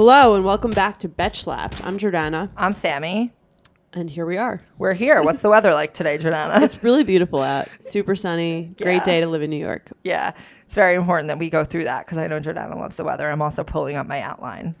[0.00, 1.84] Hello and welcome back to Betch Slapped.
[1.84, 3.34] I'm Jordana, I'm Sammy.
[3.92, 4.62] and here we are.
[4.78, 5.22] We're here.
[5.22, 6.62] What's the weather like today, Jordana?
[6.62, 7.68] It's really beautiful out.
[7.86, 8.72] Super sunny.
[8.80, 9.04] Great Yeah.
[9.04, 9.90] day to live in New York.
[10.02, 10.32] yeah,
[10.64, 13.30] it's very important that we go through that because I know Jordana loves the weather.
[13.30, 14.74] I'm also pulling up my outline.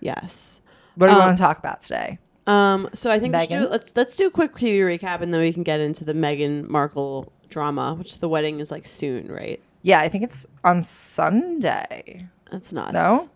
[0.00, 0.62] Yes.
[0.94, 2.18] What do we Um, want to talk about today?
[2.46, 2.88] Um.
[2.94, 3.70] So I think we should do, Meghan?
[3.70, 6.66] let's let's do a quick preview recap, and then we can get into the Meghan
[6.66, 9.60] Markle drama, which the wedding is like soon, right?
[9.82, 12.26] Yeah, I think it's on Sunday.
[12.50, 13.28] That's not No,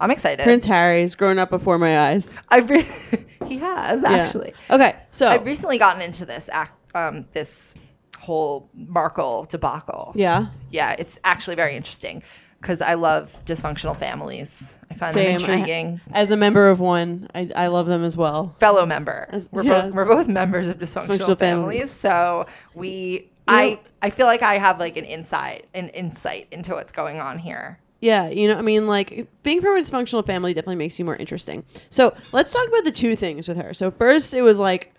[0.00, 0.44] I'm excited.
[0.44, 2.38] Prince Harry's grown up before my eyes.
[2.48, 2.88] I re-
[3.46, 4.10] he has Yeah.
[4.12, 4.54] actually.
[4.70, 4.96] Okay.
[5.10, 7.74] So I've recently gotten into this act, um, this
[8.18, 10.12] whole Markle debacle.
[10.14, 10.46] yeah.
[10.70, 12.22] Yeah, it's actually very interesting
[12.60, 14.62] because I love dysfunctional families.
[14.90, 15.38] I find Same.
[15.38, 16.00] them I- intriguing.
[16.12, 18.54] As a member of one, I, I love them as well.
[18.60, 19.28] fellow member.
[19.30, 19.86] As- we're yes.
[19.86, 21.90] both we're both members of dysfunctional, Dysfunctional families.
[21.90, 21.90] families.
[21.92, 26.48] So we You know- I I feel like I have like an insight an insight
[26.50, 27.78] into what's going on here.
[28.00, 31.16] Yeah, you know, I mean, like being from a dysfunctional family definitely makes you more
[31.16, 31.64] interesting.
[31.90, 33.74] So let's talk about the two things with her.
[33.74, 34.94] So first, it was like,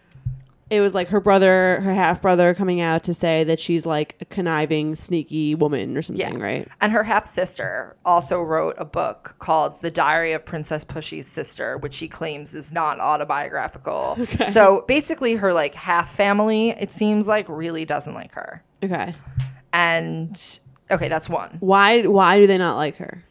[0.69, 4.15] it was like her brother, her half brother, coming out to say that she's like
[4.21, 6.43] a conniving, sneaky woman or something, Yeah.
[6.43, 6.67] right?
[6.79, 11.75] And her half sister also wrote a book called The Diary of Princess Pushy's Sister,
[11.77, 14.17] which she claims is not autobiographical.
[14.29, 14.51] Okay.
[14.51, 18.61] So basically her like half family, it seems like, really doesn't like her.
[18.83, 19.15] Okay,
[19.73, 20.59] And
[20.91, 21.57] okay, that's one.
[21.59, 22.03] why?
[22.03, 23.23] Why do they not like her?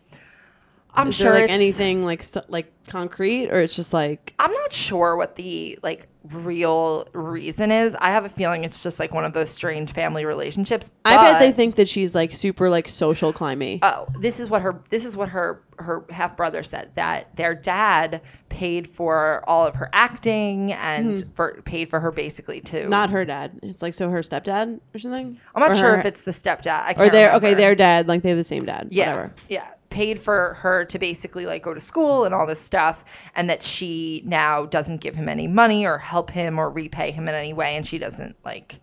[0.98, 4.72] I'm Is sure there like anything like like concrete, or it's just like I'm not
[4.72, 7.94] sure what the like real reason is.
[7.98, 10.90] I have a feeling it's just like one of those strange family relationships.
[11.04, 13.78] I bet they think that she's like super like social climby.
[13.82, 17.54] Oh, this is what her this is what her her half brother said that their
[17.54, 22.90] dad paid for all of her acting and for paid for her basically to Hmm.
[22.90, 23.60] not her dad.
[23.62, 25.38] It's like so her stepdad or something.
[25.54, 26.66] I'm not Or sure her- if it's the stepdad.
[26.66, 27.54] I or their okay, remember.
[27.54, 28.08] their dad.
[28.08, 28.88] Like they have the same dad.
[28.90, 29.32] yeah, Whatever.
[29.48, 33.48] yeah, paid for her to basically like go to school and all this stuff, and
[33.48, 37.34] that she now doesn't give him any money or help him or repay him in
[37.34, 38.80] any way, and she doesn't like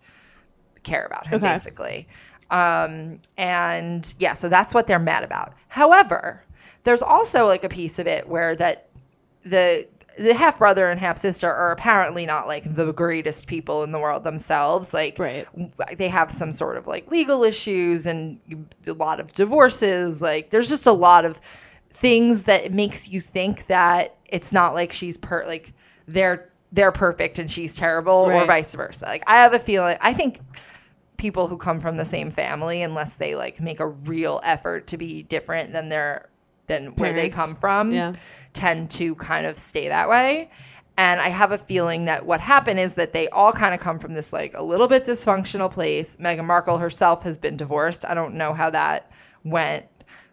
[0.82, 1.54] care about him Okay.
[1.54, 2.08] basically.
[2.50, 5.52] Um, and yeah, so that's what they're mad about.
[5.68, 6.44] However,
[6.84, 8.88] there's also like a piece of it where that
[9.44, 9.86] the
[10.18, 13.98] the half brother and half sister are apparently not like the greatest people in the
[13.98, 14.94] world themselves.
[14.94, 15.46] Like Right.
[15.98, 18.38] they have some sort of like legal issues and
[18.86, 20.20] a lot of divorces.
[20.22, 21.38] Like there's just a lot of
[21.92, 25.72] things that makes you think that it's not like she's per like
[26.08, 29.04] they're they're perfect and she's terrible or vice versa.
[29.04, 30.40] Like I have a feeling I think
[31.16, 34.96] people who come from the same family unless they like make a real effort to
[34.98, 36.28] be different than their
[36.66, 38.14] than where they come from Yeah.
[38.56, 40.50] Tend to kind of stay that way.
[40.98, 43.98] And I have a feeling that what happened is that they all kind of come
[43.98, 46.16] from this like a little bit dysfunctional place.
[46.18, 48.04] Meghan Markle herself has been divorced.
[48.06, 49.10] I don't know how that
[49.44, 49.84] went,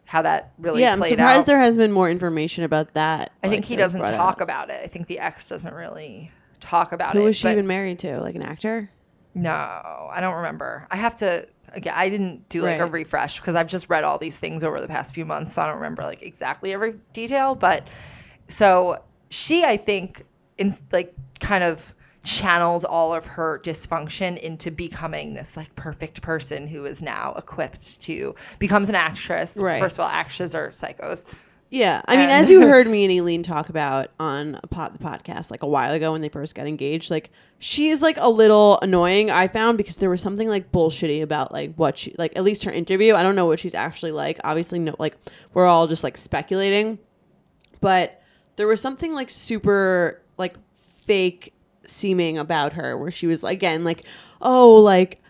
[0.05, 1.45] how that really yeah, I'm surprised out.
[1.47, 3.33] there has been more information about that.
[3.43, 4.41] I think he doesn't talk out.
[4.41, 4.79] about it.
[4.81, 6.31] I think the ex doesn't really
[6.61, 7.21] talk about Who it.
[7.21, 8.21] Who was she even married to?
[8.21, 8.89] Like an actor?
[9.35, 10.87] No, I don't remember.
[10.89, 11.47] I have to.
[11.73, 14.79] Again, I didn't do like a refresh because I've just read all these things over
[14.79, 17.55] the past few months, so I don't remember like exactly every detail.
[17.55, 17.87] But
[18.53, 20.25] so she, I think,
[20.59, 26.67] in like kind of channeled all of her dysfunction into becoming this like perfect person
[26.67, 29.57] who is now equipped to becomes an actress.
[29.57, 29.81] Right.
[29.81, 31.25] First of all, actresses are psychos.
[31.71, 35.03] Yeah, I mean, as you heard me and Aleen talk about on a pod, the
[35.03, 38.29] podcast like a while ago when they first got engaged, like she is like a
[38.29, 39.31] little annoying.
[39.31, 42.65] I found because there was something like bullshitty about like what she like at least
[42.65, 43.15] her interview.
[43.15, 44.39] I don't know what she's actually like.
[44.43, 45.17] Obviously, no, like
[45.55, 46.99] we're all just like speculating,
[47.81, 48.21] but
[48.55, 50.55] there was something like super like
[51.05, 51.53] fake
[51.85, 54.03] seeming about her where she was again like,
[54.41, 55.21] oh, like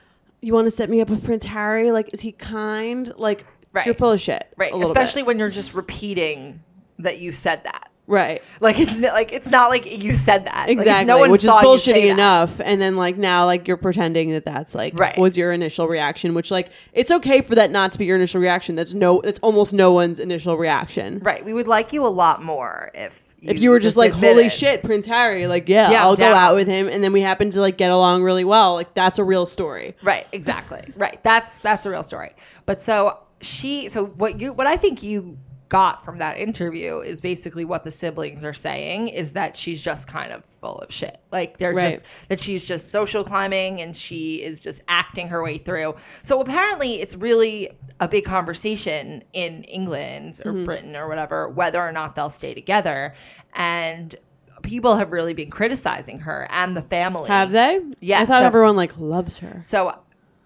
[0.41, 1.91] you want to set me up with Prince Harry?
[1.91, 3.11] Like, is he kind?
[3.17, 3.85] Like, Right.
[3.85, 4.71] you're full of shit, Right.
[4.73, 5.01] little bit.
[5.01, 6.61] Especially when you're just repeating
[6.99, 7.89] that you said that.
[8.07, 8.41] Right.
[8.59, 10.67] Like it's not, like it's not like you said that.
[10.67, 12.51] Like, Exactly, no one which is you bullshitty enough.
[12.63, 15.17] And then like now, like you're pretending that that's like Right.
[15.17, 18.39] was your initial reaction, which like it's okay for that not to be your initial
[18.41, 18.75] reaction.
[18.75, 21.19] That's no, it's almost no one's initial reaction.
[21.19, 21.43] Right.
[21.43, 24.35] We would like you a lot more if If you were just, like, admitted.
[24.37, 27.19] holy shit, Prince Harry, like yeah, Yeah, I'll go out with him, and then we
[27.21, 28.73] happen to like get along really well.
[28.75, 29.95] Like that's a real story.
[30.03, 30.27] Right.
[30.31, 30.93] Exactly.
[30.95, 31.19] right.
[31.23, 32.31] That's that's a real story.
[32.65, 33.89] But so she.
[33.89, 35.37] So what you what I think you
[35.73, 40.07] got from that interview is basically what the siblings are saying is that she's just
[40.07, 41.19] kind of full of shit.
[41.31, 41.93] Like they're Right.
[41.95, 45.95] just that she's just social climbing and she is just acting her way through.
[46.21, 50.65] So apparently it's really a big conversation in England or Mm-hmm.
[50.65, 53.15] Britain or whatever whether or not they'll stay together
[53.55, 54.15] and
[54.61, 57.27] people have really been criticizing her and the family.
[57.29, 57.81] Have they?
[57.99, 59.59] Yeah, I thought so- everyone like loves her.
[59.63, 59.97] So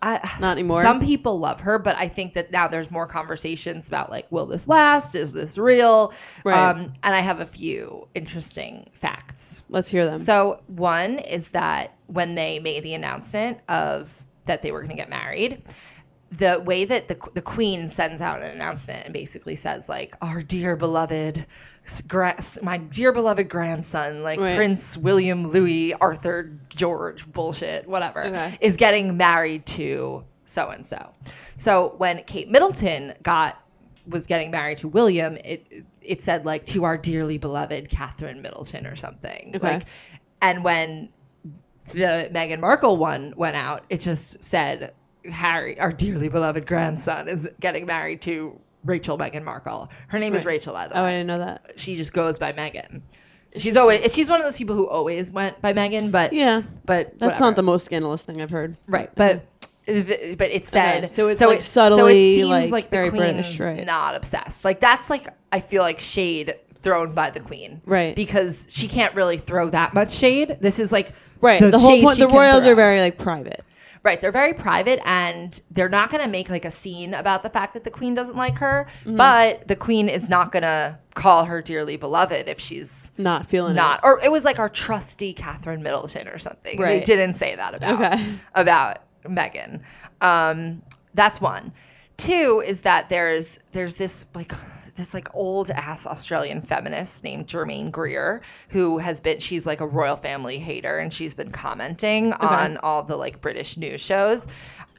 [0.01, 0.83] I, Not anymore?
[0.83, 4.45] Some people love her, but I think that now there's more conversations about like, will
[4.45, 5.15] this last?
[5.15, 6.13] Is this real?
[6.44, 6.69] Right.
[6.69, 9.61] Um, and I have a few interesting facts.
[9.69, 10.19] Let's hear them.
[10.19, 14.09] So one is that when they made the announcement of
[14.45, 15.61] that they were going to get married,
[16.31, 20.41] the way that the the queen sends out an announcement and basically says like, "Our
[20.44, 21.45] dear beloved."
[22.06, 24.57] gra- My dear beloved grandson, like Right.
[24.57, 28.57] Prince William Louis Arthur George bullshit, whatever, Okay.
[28.59, 31.12] is getting married to so and so.
[31.56, 33.57] So when Kate Middleton got
[34.06, 35.65] was getting married to William, it
[36.01, 39.53] it said like to our dearly beloved Catherine Middleton or something.
[39.56, 39.75] Okay.
[39.75, 39.85] Like,
[40.41, 41.07] and when
[41.94, 44.91] the Meghan Markle one went out, it just said
[45.25, 49.90] Harry, our dearly beloved grandson, is getting married to Rachel Meghan Markle.
[50.08, 51.74] Her name is Rachel, by the oh, I didn't know that.
[51.75, 53.02] She just goes by Meghan.
[53.58, 57.12] She's always she's one of those people who always went by Meghan, but Yeah, but
[57.19, 57.40] that's whatever.
[57.42, 58.78] not the most scandalous thing I've heard.
[58.88, 59.46] Right, but
[59.88, 63.60] th- but it said Okay, so it's, like, it- subtly, seems like, the very British,
[63.60, 63.86] right.
[63.86, 64.64] Not obsessed.
[64.64, 68.16] Like that's like I feel like shade thrown by the queen, Right.
[68.16, 70.58] Because she can't really throw that much shade.
[70.62, 71.60] This is like Right.
[71.62, 72.19] The, whole point.
[72.19, 72.74] The royals throw.
[72.74, 73.64] are very like private.
[74.03, 74.21] Right.
[74.21, 77.73] They're very private, and they're not going to make like a scene about the fact
[77.73, 78.88] that the queen doesn't like her.
[79.01, 79.17] Mm-hmm.
[79.17, 83.73] But the queen is not going to call her dearly beloved if she's Not feeling
[83.75, 86.79] not or it was like our trusty Catherine Middleton or something.
[86.79, 88.39] They didn't say that about Okay.
[88.53, 89.81] about Meghan.
[90.21, 90.83] Um,
[91.15, 91.73] that's one.
[92.17, 94.51] Two is that there's there's this like
[94.97, 99.88] this like old ass Australian feminist named Germaine Greer who has been she's like a
[99.88, 104.47] royal family hater and she's been commenting on all the like British news shows.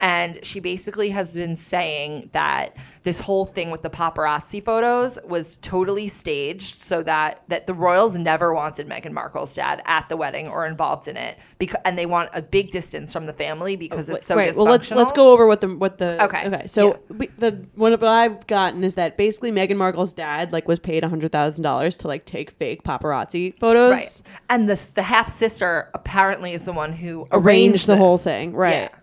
[0.01, 5.57] And she basically has been saying that this whole thing with the paparazzi photos was
[5.63, 10.47] totally staged so that that the royals never wanted Meghan Markle's dad at the wedding
[10.49, 14.09] or involved in it because and they want a big distance from the family because
[14.09, 14.53] it's so right.
[14.53, 14.57] dysfunctional.
[14.57, 16.47] Well, let's let's go over what the what the Okay.
[16.47, 16.67] okay.
[16.67, 17.17] So Yeah.
[17.17, 21.33] we, the what I've gotten is that basically Meghan Markle's dad like was paid hundred
[21.33, 23.93] thousand dollars to like take fake paparazzi photos.
[23.93, 24.23] Right.
[24.51, 28.53] And this the half sister apparently is the one who Arranged arranged the whole thing,
[28.53, 28.91] right?
[28.93, 28.98] Yeah.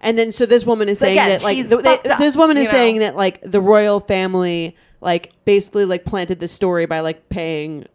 [0.00, 2.36] And then so this woman is saying again, that like she's the, they- up, this
[2.36, 3.00] woman is you saying know?
[3.02, 7.86] that like the royal family like basically like planted this story by like paying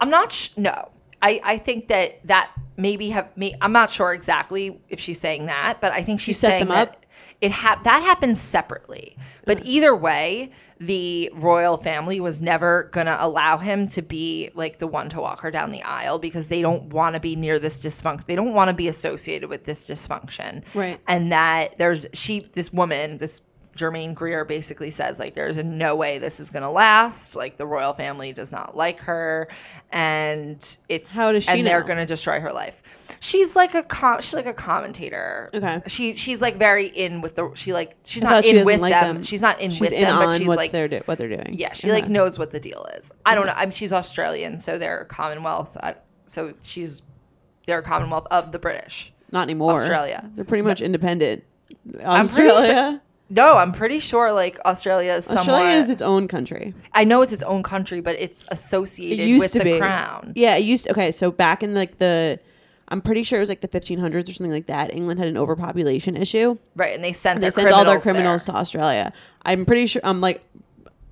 [0.00, 0.90] I'm not sh- no.
[1.22, 5.46] I, I think that that maybe have me I'm not sure exactly if she's saying
[5.46, 7.06] that, but I think she's set saying them that up?
[7.40, 9.16] it ha- that happens separately.
[9.44, 14.78] But either way, the royal family was never going to allow him to be like
[14.78, 17.58] the one to walk her down the aisle because they don't want to be near
[17.58, 18.26] this dysfunction.
[18.26, 20.62] They don't want to be associated with this dysfunction.
[20.74, 21.00] Right.
[21.08, 23.40] And that there's she this woman, this
[23.76, 27.36] Germaine Greer basically says like there's no way this is gonna last.
[27.36, 29.48] Like the royal family does not like her,
[29.92, 32.82] and it's How does she and they're gonna destroy her life.
[33.26, 35.50] She's like a com- she's like a commentator.
[35.52, 35.82] Okay.
[35.88, 38.92] She she's like very in with the she like she's I not in with like
[38.92, 39.14] them.
[39.16, 39.22] them.
[39.24, 41.28] She's not in she's with in them, but she's what's like they're do- what they're
[41.28, 41.54] doing.
[41.54, 43.10] yeah, she like knows what the deal is.
[43.24, 43.52] I don't know.
[43.54, 45.76] I mean, she's Australian, so they're Commonwealth.
[45.80, 45.96] I,
[46.26, 47.02] so she's
[47.66, 49.12] they're a Commonwealth of the British.
[49.32, 49.80] Not anymore.
[49.82, 50.30] Australia.
[50.36, 51.42] They're pretty much independent.
[52.04, 53.02] Australia.
[53.28, 55.40] No, I'm pretty sure like Australia is somewhat.
[55.40, 56.74] Australia is its own country.
[56.92, 59.78] I know it's its own country, but it's associated It used with to the be.
[59.78, 60.32] crown.
[60.36, 60.88] Yeah, it used.
[60.90, 62.38] okay, so back in like the,
[62.88, 64.92] I'm pretty sure it was like the 1500s or something like that.
[64.94, 66.56] England had an overpopulation issue.
[66.76, 68.52] Right, and they sent And they sent all their criminals there.
[68.54, 69.12] to Australia.
[69.42, 70.00] I'm pretty sure.
[70.04, 70.44] I'm like,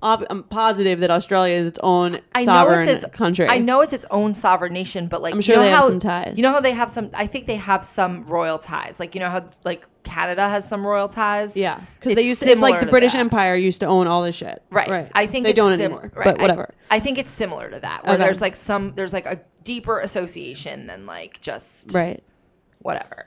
[0.01, 3.47] ob- I'm positive that Australia is its own I sovereign it's its, country.
[3.47, 5.83] I know it's its own sovereign nation, but like I'm you sure know they have
[5.83, 6.33] some ties.
[6.37, 7.09] You know how they have some?
[7.13, 8.99] I think they have some royal ties.
[8.99, 11.51] Like you know how like Canada has some royal ties.
[11.55, 12.49] Yeah, because they used to.
[12.49, 13.19] It's like the British that.
[13.19, 14.63] Empire used to own all this shit.
[14.69, 14.89] Right.
[14.89, 15.11] Right.
[15.13, 16.11] I think they it's don't sim- anymore.
[16.15, 16.25] right.
[16.25, 16.73] But whatever.
[16.89, 18.23] I, think it's similar to that, where Okay.
[18.23, 22.23] there's like some, there's like a deeper association than like just right.
[22.79, 23.25] whatever.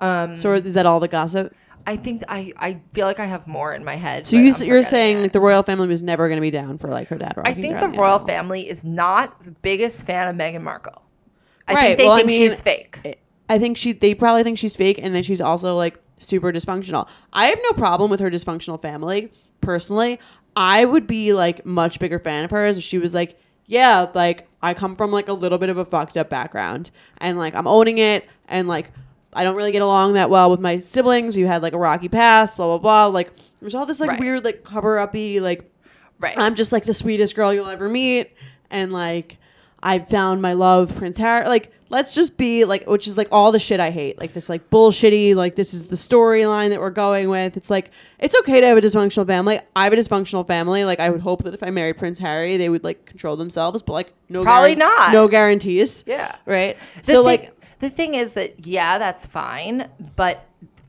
[0.00, 1.54] Um, So is that all the gossip?
[1.88, 4.26] I think I, I feel like I have more in my head.
[4.26, 5.22] So you, you're saying it.
[5.22, 7.34] like the royal family was never going to be down for like her dad.
[7.44, 8.26] I think the royal aisle.
[8.26, 11.02] family is not the biggest fan of Meghan Markle.
[11.68, 13.20] I Right, think they well, I mean, she's fake.
[13.48, 17.08] I think she they probably think she's fake and then she's also like super dysfunctional.
[17.32, 19.30] I have no problem with her dysfunctional family
[19.60, 20.18] personally.
[20.54, 24.48] I would be like much bigger fan of hers if she was like, yeah, like
[24.62, 27.66] I come from like a little bit of a fucked up background and like I'm
[27.66, 28.90] owning it and like
[29.32, 31.36] I don't really get along that well with my siblings.
[31.36, 33.06] We had like a rocky past, blah blah blah.
[33.06, 34.20] Like there's all this like Right.
[34.20, 35.70] weird like cover uppy like
[36.20, 36.38] right.
[36.38, 38.32] I'm just like the sweetest girl you'll ever meet,
[38.70, 39.36] and like
[39.82, 41.46] I found my love, Prince Harry.
[41.48, 44.48] Like let's just be like, which is like all the shit I hate, like this
[44.48, 47.56] like bullshitty, like this is the storyline that we're going with.
[47.56, 49.60] It's like it's okay to have a dysfunctional family.
[49.74, 50.84] I have a dysfunctional family.
[50.84, 53.82] Like I would hope that if I married Prince Harry, they would like control themselves,
[53.82, 55.12] but like no, Probably guaran- not.
[55.12, 56.02] no guarantees.
[56.06, 56.36] yeah.
[56.46, 56.76] Right.
[57.04, 60.44] The so thing- like the thing is that yeah, that's fine, but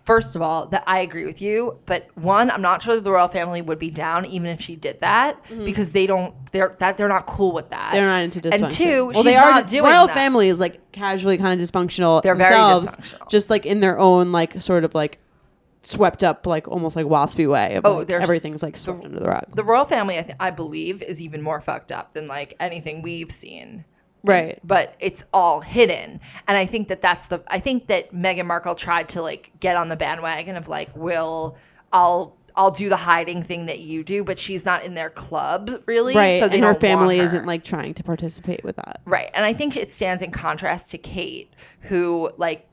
[0.07, 3.11] first of all, that I agree with you, but one, I'm not sure that the
[3.11, 6.97] royal family would be down even if she did that because they don't they're that
[6.97, 7.87] they're not cool with that.
[7.87, 7.95] Mm-hmm.
[7.95, 8.63] They're not into dysfunction.
[8.63, 9.51] And two, well, she's they are.
[9.51, 10.15] not doing royal that.
[10.15, 13.29] family is like casually kind of dysfunctional They're very themselves, dysfunctional.
[13.29, 15.19] just like in their own like sort of like
[15.83, 19.19] swept up like almost like waspy way of Oh, like, there's everything's like swept under
[19.19, 19.55] the rug.
[19.55, 23.01] The royal family, I, th- I believe, is even more fucked up than like anything
[23.01, 23.85] we've seen.
[24.23, 24.59] Right.
[24.63, 27.41] But it's all hidden, and I think that that's the.
[27.47, 31.57] I think that Meghan Markle tried to like get on the bandwagon of like, will
[31.93, 35.83] I'll I'll do the hiding thing that you do, but she's not in their club
[35.85, 36.39] really, Right.
[36.41, 37.23] So and her family her.
[37.25, 39.01] isn't like trying to participate with that.
[39.05, 39.29] Right.
[39.35, 42.67] And I think it stands in contrast to Kate, who, like,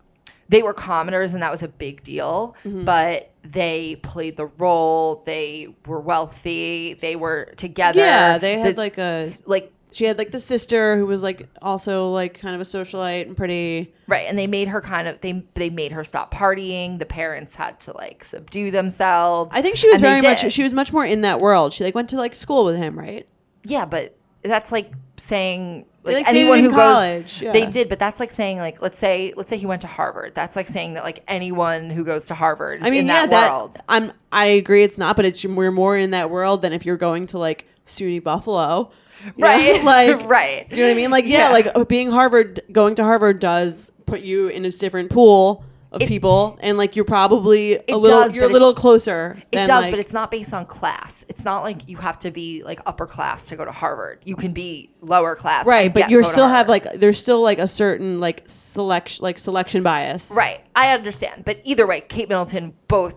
[0.49, 2.85] they were commoners and that was a big deal, Mm-hmm.
[2.87, 5.23] but they played the role.
[5.27, 6.95] They were wealthy.
[6.95, 8.01] They were together.
[8.01, 11.49] Yeah, they had The- like a like, she had like the sister who was like
[11.63, 14.27] also like kind of a socialite and pretty right.
[14.29, 16.99] And they made her kind of, they, they made her stop partying.
[16.99, 19.51] The parents had to, like, subdue themselves.
[19.55, 21.73] I think she was very much she was much more in that world.
[21.73, 23.27] She like went to like school with him, right?
[23.65, 27.43] Yeah, but that's like saying, like, like, anyone who goes, college.
[27.43, 27.53] yeah.
[27.53, 30.35] They did, but that's like saying like let's say let's say he went to Harvard.
[30.35, 33.53] That's like saying that like anyone who goes to Harvard I mean, in yeah, that
[33.53, 33.75] world.
[33.75, 34.13] that I'm.
[34.31, 37.27] I agree, it's not, but it's we're more in that world than if you're going
[37.29, 38.91] to like SUNY Buffalo,
[39.25, 39.47] you know?
[39.47, 39.85] right
[40.19, 41.11] like, right do you know what I mean?
[41.11, 41.49] Like, yeah, Yeah.
[41.53, 46.03] like uh, being Harvard, going to Harvard does put you in a different pool of
[46.03, 49.41] It- people, and like you're probably a little, does, you're a little closer.
[49.53, 52.31] it does like- but it's not based on class it's not like you have to
[52.33, 56.11] be like upper class to go to harvard you can be lower class right, but
[56.11, 60.29] you still have like there's still like a certain like selection, like selection bias.
[60.33, 63.15] right i understand but either way kate middleton both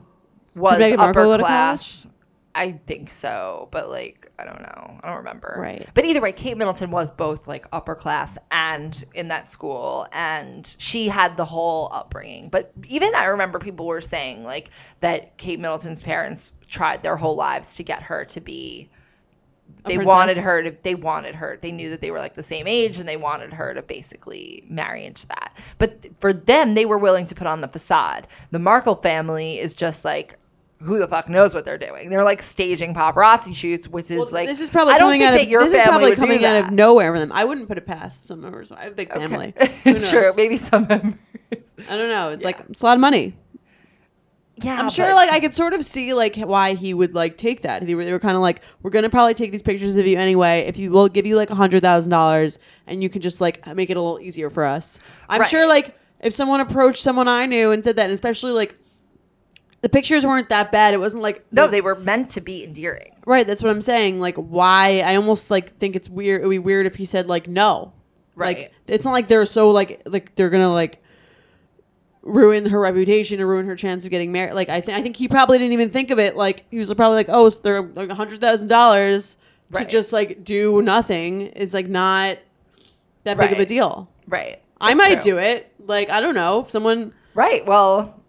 [0.56, 2.06] was Markle upper class
[2.58, 5.00] i think so but like i don't know.
[5.02, 5.58] I don't remember.
[5.60, 5.88] Right.
[5.94, 10.76] but either way kate middleton was both like upper class and in that school and
[10.78, 12.50] she had the whole upbringing.
[12.50, 17.36] But even i remember people were saying like that kate middleton's parents tried their whole
[17.36, 18.90] lives to get her to be
[19.86, 22.68] they wanted her to they wanted her they knew that they were like the same
[22.68, 25.56] age and they wanted her to basically marry into that.
[25.78, 28.28] But for them they were willing to put on the facade.
[28.52, 30.38] The markle family is just like
[30.80, 34.30] who the fuck knows what they're doing they're like staging paparazzi shoots which is Well,
[34.32, 36.10] like this is probably I don't coming think out that of your this is probably
[36.10, 37.32] would do coming out of nowhere for them.
[37.32, 38.72] I wouldn't put it past some members.
[38.72, 39.20] I have a big Okay.
[39.20, 39.54] family.
[39.86, 41.16] Who True, maybe some members.
[41.90, 42.30] I don't know.
[42.30, 43.36] It's like it's a lot of money.
[44.60, 47.62] Yeah, I'm sure, like I could sort of see like why he would like take
[47.62, 47.86] that.
[47.86, 50.18] They were, they were kind of like, we're gonna probably take these pictures of you
[50.18, 50.62] anyway.
[50.68, 52.58] If you will give you like a hundred thousand dollars,
[52.88, 54.98] and you can just like make it a little easier for us.
[55.30, 55.50] I'm Right.
[55.50, 58.76] sure, like if someone approached someone I knew and said that, and especially like
[59.82, 60.94] the pictures weren't that bad.
[60.94, 63.16] It wasn't like no, they were meant to be endearing.
[63.26, 63.46] right.
[63.46, 64.20] That's what I'm saying.
[64.20, 65.02] Like why?
[65.02, 66.42] I almost like think it's weird.
[66.42, 67.94] It'd be weird if he said like no.
[68.36, 68.58] Right.
[68.58, 71.02] Like it's not like they're so like like they're gonna like
[72.24, 74.54] ruin her reputation or ruin her chance of getting married.
[74.54, 76.36] Like I think I think he probably didn't even think of it.
[76.36, 79.38] Like he was probably like, oh, so they're like a hundred thousand dollars
[79.74, 81.52] to just like do nothing.
[81.56, 82.38] It's like not
[83.24, 84.10] that big of a deal.
[84.28, 84.62] Right.
[84.80, 85.34] I might true.
[85.34, 85.72] do it.
[85.80, 87.14] Like I don't know, if someone.
[87.34, 87.66] Right.
[87.66, 88.22] Well,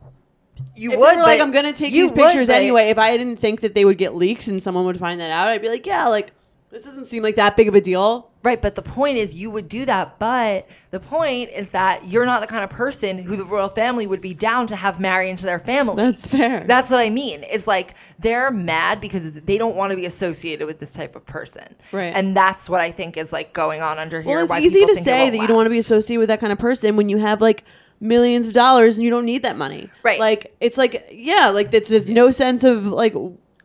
[0.79, 2.89] you if would like, I'm gonna take these pictures would, anyway.
[2.91, 5.49] If I didn't think that they would get leaked and someone would find that out,
[5.49, 6.33] I'd be like, yeah, like
[6.71, 8.31] this doesn't seem like that big of a deal.
[8.45, 12.25] Right, but the point is you would do that, but the point is that you're
[12.25, 15.29] not the kind of person who the royal family would be down to have marry
[15.29, 15.97] into their family.
[15.97, 16.65] That's fair.
[16.67, 17.43] That's what I mean.
[17.43, 21.27] Is like they're mad because they don't want to be associated with this type of
[21.27, 21.75] person.
[21.91, 22.15] Right.
[22.15, 24.47] And that's what I think is like going on under here.
[24.47, 26.53] Well, it's easy to say that you don't want to be associated with that kind
[26.53, 27.65] of person when you have like
[28.01, 29.91] millions of dollars and you don't need that money.
[30.03, 30.21] Right.
[30.21, 33.15] Like it's like yeah, like it's there's no sense of like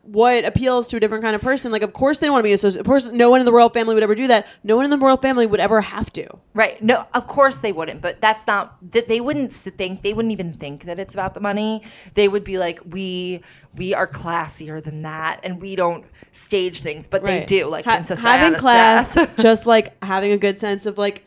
[0.02, 1.72] what appeals to a different kind of person.
[1.72, 2.82] Like of course they don't want to be associated.
[2.82, 4.48] Of course, no one in the royal family would ever do that.
[4.64, 6.28] No one in the royal family would ever have to.
[6.54, 6.82] Right.
[6.84, 10.52] No, of course they wouldn't, but that's not that they wouldn't think they wouldn't even
[10.52, 11.84] think that it's about the money.
[12.16, 13.42] They would be like we
[13.76, 17.96] we are classier than that and we don't stage things, but they do like Ha-
[17.96, 21.24] Princess having Diana's class, just like having a good sense of like.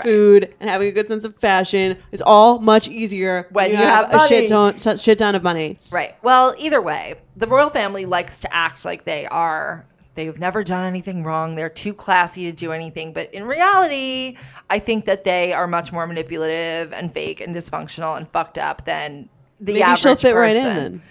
[0.00, 0.12] Right.
[0.12, 4.10] Food and having a good sense of fashion is all much easier When you have,
[4.10, 5.78] have a shit ton, shit ton of money.
[5.90, 6.14] Right.
[6.22, 9.84] Well, either way, the royal family likes to act like they are.
[10.14, 11.54] They've never done anything wrong.
[11.54, 13.12] They're too classy to do anything.
[13.12, 14.36] But in reality,
[14.68, 18.84] I think that they are much more manipulative and fake and dysfunctional and fucked up
[18.84, 19.28] than
[19.60, 20.76] the Maybe average she'll fit right in person.
[20.92, 21.02] then.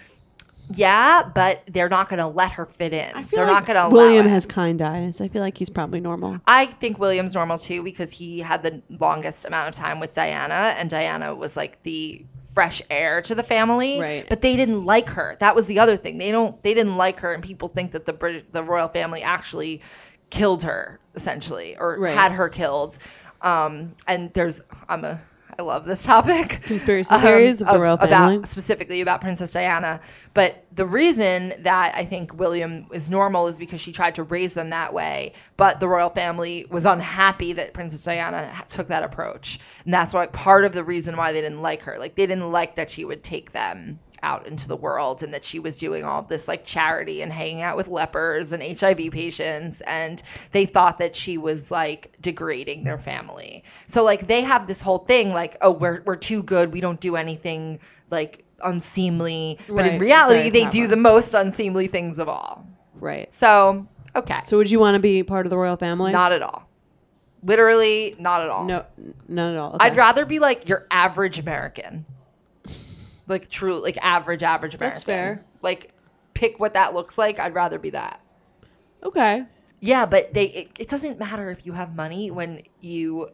[0.72, 3.10] Yeah, but they're not going to let her fit in.
[3.14, 3.94] I feel they're like not going to.
[3.94, 4.34] William allow it.
[4.34, 5.20] has kind eyes.
[5.20, 6.38] I feel like he's probably normal.
[6.46, 10.74] I think William's normal too because he had the longest amount of time with Diana,
[10.78, 12.24] and Diana was like the
[12.54, 13.98] fresh air to the family.
[13.98, 14.28] Right.
[14.28, 15.36] But they didn't like her.
[15.40, 16.18] That was the other thing.
[16.18, 16.60] They don't.
[16.62, 19.80] They didn't like her, and people think that the Brit- the royal family actually
[20.30, 22.14] killed her essentially, or Right.
[22.14, 22.96] had her killed.
[23.42, 25.20] Um, and there's I'm a
[25.60, 26.62] I love this topic.
[26.64, 28.36] Conspiracy um, theories of the royal family?
[28.36, 30.00] About, specifically about Princess Diana.
[30.32, 34.54] But the reason that I think William is normal is because she tried to raise
[34.54, 39.02] them that way, but the royal family was unhappy that Princess Diana ha- took that
[39.02, 39.60] approach.
[39.84, 41.98] And that's why part of the reason why they didn't like her.
[41.98, 45.44] Like they didn't like that she would take them out into the world and that
[45.44, 49.80] she was doing all this like charity and hanging out with lepers and HIV patients
[49.86, 50.22] and
[50.52, 53.64] they thought that she was like degrading their family.
[53.86, 57.00] So like they have this whole thing like oh we're we're too good, we don't
[57.00, 62.18] do anything like unseemly, but Right, in reality very they do the most unseemly things
[62.18, 62.66] of all.
[62.94, 63.34] Right.
[63.34, 64.40] So, okay.
[64.44, 66.12] So would you want to be part of the royal family?
[66.12, 66.68] not at all.
[67.42, 68.64] Literally not at all.
[68.64, 68.84] No,
[69.28, 69.74] not at all.
[69.74, 69.86] Okay.
[69.86, 72.04] I'd rather be like your average American.
[73.30, 74.96] Like true, like average, average American.
[74.96, 75.44] That's fair.
[75.62, 75.94] Like
[76.34, 77.38] pick what that looks like.
[77.38, 78.20] I'd rather be that.
[79.04, 79.44] Okay.
[79.78, 83.30] Yeah, but they it, it doesn't matter if you have money when you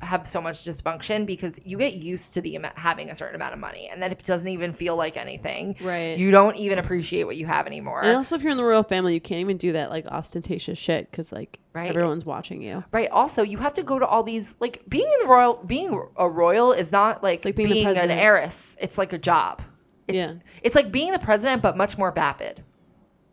[0.00, 3.60] have so much dysfunction because you get used to the having a certain amount of
[3.60, 5.76] money and then it doesn't even feel like anything.
[5.80, 6.18] Right.
[6.18, 8.02] You don't even appreciate what you have anymore.
[8.02, 10.78] And also, if you're in the royal family, you can't even do that like ostentatious
[10.78, 11.88] shit because like Right.
[11.88, 12.84] everyone's watching you.
[12.92, 13.08] Right.
[13.10, 16.28] Also, you have to go to all these like being in the royal being a
[16.28, 18.76] royal is not like, like being being, an heiress.
[18.80, 19.62] It's like a job.
[20.06, 20.34] It's, Yeah.
[20.62, 22.62] It's like being the president, but much more vapid.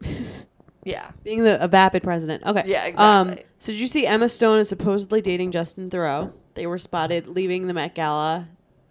[0.84, 1.12] yeah.
[1.24, 2.44] Being the a vapid president.
[2.46, 2.64] Okay.
[2.66, 3.30] Yeah, Um.
[3.30, 3.46] exactly.
[3.58, 6.32] So did you see Emma Stone is supposedly dating Justin Theroux?
[6.54, 8.48] They were spotted leaving the Met Gala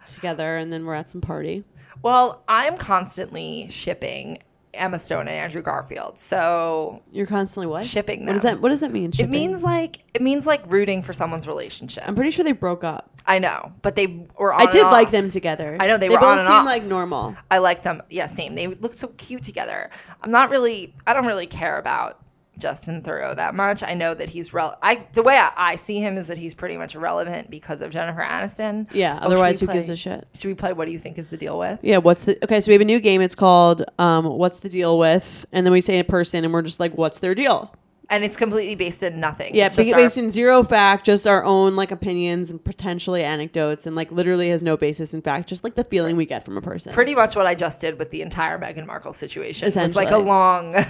[0.07, 1.63] together, and then we're at some party.
[2.01, 4.39] Well, I'm constantly shipping
[4.73, 6.19] Emma Stone and Andrew Garfield.
[6.19, 7.85] So You're constantly what?
[7.85, 9.11] Shipping What does that What does that mean?
[9.17, 12.03] it means like it means like rooting for someone's relationship.
[12.07, 13.09] I'm pretty sure they broke up.
[13.25, 14.53] I know, but they were.
[14.53, 15.77] On I did like them together.
[15.79, 16.65] I know, they they were both on and seem off.
[16.65, 17.35] like normal.
[17.51, 18.01] I like them.
[18.09, 18.55] Yeah, same.
[18.55, 19.91] They look so cute together.
[20.21, 20.95] I'm not really.
[21.05, 22.19] I don't really care about
[22.61, 23.83] Justin Theroux that much.
[23.83, 24.77] I know that he's rel.
[24.81, 27.91] I the way I, I see him is that he's pretty much irrelevant because of
[27.91, 28.87] Jennifer Aniston.
[28.93, 29.17] Yeah.
[29.21, 30.27] Oh, otherwise, who gives a shit?
[30.35, 30.73] Should we play?
[30.73, 31.79] What do you think is the deal with?
[31.83, 31.97] Yeah.
[31.97, 32.61] What's the okay?
[32.61, 33.21] So we have a new game.
[33.21, 36.61] It's called um, "What's the deal with?" And then we say a person, and we're
[36.61, 37.75] just like, "What's their deal?"
[38.09, 39.55] And it's completely based in nothing.
[39.55, 42.61] Yeah, It's just ba- our- based in zero fact, just our own like opinions and
[42.61, 46.25] potentially anecdotes, and like literally has no basis in fact, just like the feeling we
[46.25, 46.91] get from a person.
[46.91, 49.71] pretty much what I just did with the entire Meghan Markle situation.
[49.73, 50.85] It's like a long,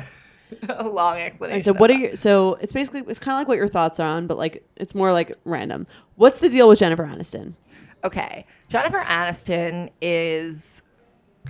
[0.69, 1.63] a long explanation.
[1.63, 4.07] So what are your so it's basically it's kind of like what your thoughts are
[4.07, 5.87] on, but like it's more like random.
[6.15, 7.53] What's the deal with Jennifer Aniston?
[8.03, 8.45] Okay.
[8.69, 10.81] Jennifer Aniston is,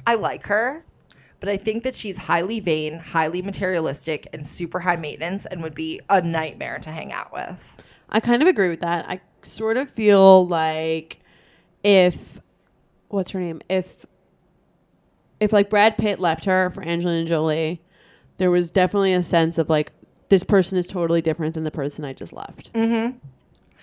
[0.06, 0.84] I like her,
[1.40, 5.76] but I think that she's highly vain, highly materialistic, and super high maintenance and would
[5.76, 7.60] be a nightmare to hang out with.
[8.10, 9.08] I kind of agree with that.
[9.08, 11.20] I sort of feel like
[11.84, 12.18] if
[13.08, 13.62] what's her name?
[13.70, 14.06] If
[15.40, 17.82] if like Brad Pitt left her for Angelina Jolie,
[18.42, 19.92] there was definitely a sense of like
[20.30, 22.74] this person is totally different than the person I just left.
[22.74, 23.16] Mm-hmm.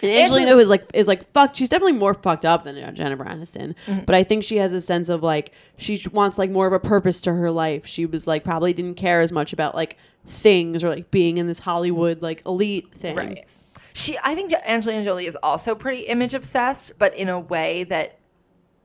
[0.03, 1.57] And Angelina was like is like fucked.
[1.57, 4.05] She's definitely more fucked up than uh, Jennifer Aniston, Mm-hmm.
[4.05, 6.81] but I think she has a sense of like she wants like more of a
[6.81, 7.87] purpose to her life.
[7.87, 11.47] She was like probably didn't care as much about like things or like being in
[11.47, 13.15] this Hollywood like elite thing.
[13.15, 13.45] Right.
[13.93, 18.19] She, I think Angelina Jolie is also pretty image obsessed, but in a way that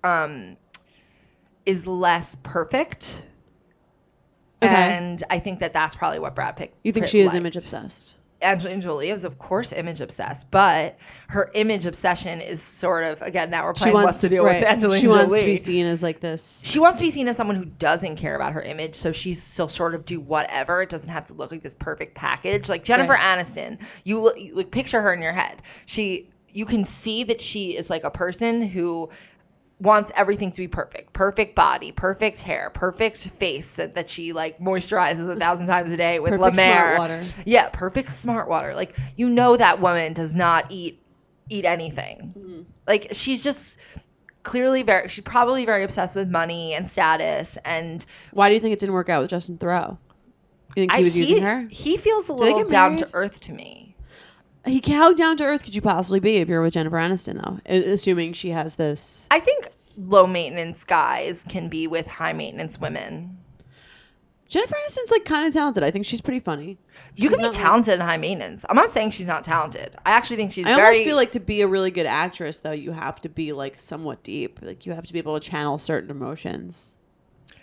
[0.03, 0.57] um,
[1.65, 3.15] is less perfect.
[4.63, 4.97] Okay.
[4.97, 6.73] And I think that that's probably what Brad Pitt.
[6.83, 7.37] You think Pitt she is liked.
[7.37, 8.15] image obsessed?
[8.41, 10.97] Angelina Jolie is, of course, image obsessed, but
[11.29, 13.49] her image obsession is sort of again.
[13.49, 15.17] Now we're She playing wants what's to deal with Angelina She Jolie.
[15.19, 16.61] wants to be seen as like this.
[16.65, 19.41] she wants to be seen as someone who doesn't care about her image, so she's
[19.41, 20.81] still sort of do whatever.
[20.81, 22.67] It doesn't have to look like this perfect package.
[22.67, 23.39] Like Jennifer Right.
[23.39, 25.61] Aniston, you look, you like picture her in your head.
[25.85, 29.09] She, you can see that she is like a person who
[29.79, 34.57] wants everything to be perfect perfect body perfect hair perfect face that, that she like
[34.59, 36.97] moisturizes a thousand times a day with La Perfect smart Mer.
[36.99, 37.23] water.
[37.45, 41.01] yeah perfect smart water like you know that woman does not eat
[41.49, 42.61] eat anything Mm-hmm.
[42.87, 43.75] like she's just
[44.43, 48.73] clearly very she's probably very obsessed with money and status and Why do you think
[48.73, 49.97] it didn't work out with Justin Theroux?
[50.75, 51.67] You think he I- was using her?
[51.71, 53.95] he feels a they little down to earth to me
[54.65, 57.59] He how down to earth could you possibly be if you're with Jennifer Aniston though?
[57.93, 59.27] Assuming she has this.
[59.31, 59.62] i think
[59.97, 63.37] low maintenance guys can be with high maintenance women
[64.49, 65.81] Jennifer Aniston's like kind of talented.
[65.81, 66.77] I think she's pretty funny.
[67.15, 69.95] you can be not, like- talented and high maintenance i'm not saying she's not talented
[70.05, 72.57] i actually think she's I very almost feel like to be a really good actress
[72.57, 74.59] though, you have to be like somewhat deep.
[74.61, 76.95] Like you have to be able to channel certain emotions.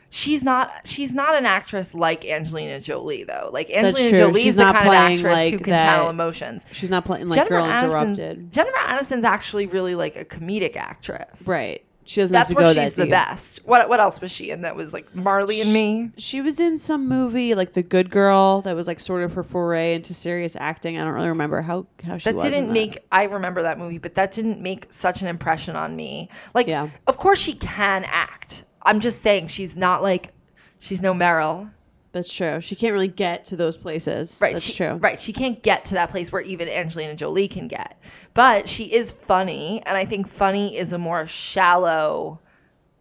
[0.09, 3.51] she's not she's not an actress like Angelina Jolie though.
[3.53, 4.16] Like Angelina.
[4.19, 6.62] Jolie is the not kind of playing, actress who can that- channel emotions.
[6.73, 8.53] She's not playing like Girl Aniston- Interrupted.
[8.53, 11.40] Jennifer Aniston's actually really like a comedic actress.
[11.47, 11.85] Right.
[12.05, 13.11] She doesn't That's have to where go she's that the deep.
[13.13, 13.61] best.
[13.65, 16.11] What what else was she in that was like Marley and Me?
[16.17, 19.45] She was in some movie like The Good Girl that was like sort of her
[19.45, 20.99] foray into serious acting.
[20.99, 22.47] I don't really remember how how she That was.
[22.47, 25.95] in didn't make I remember that movie, but that didn't make such an impression on
[25.95, 26.29] me.
[26.53, 26.91] Like Yeah.
[27.07, 28.65] of course she can act.
[28.83, 30.33] I'm just saying she's not like
[30.81, 31.71] she's no Meryl.
[32.12, 32.61] That's true.
[32.61, 34.37] She can't really get to those places.
[34.40, 34.55] Right.
[34.55, 34.94] That's she, true.
[34.94, 35.20] Right.
[35.20, 37.96] She can't get to that place where even Angelina Jolie can get.
[38.35, 42.40] But she is funny, and I think funny is a more shallow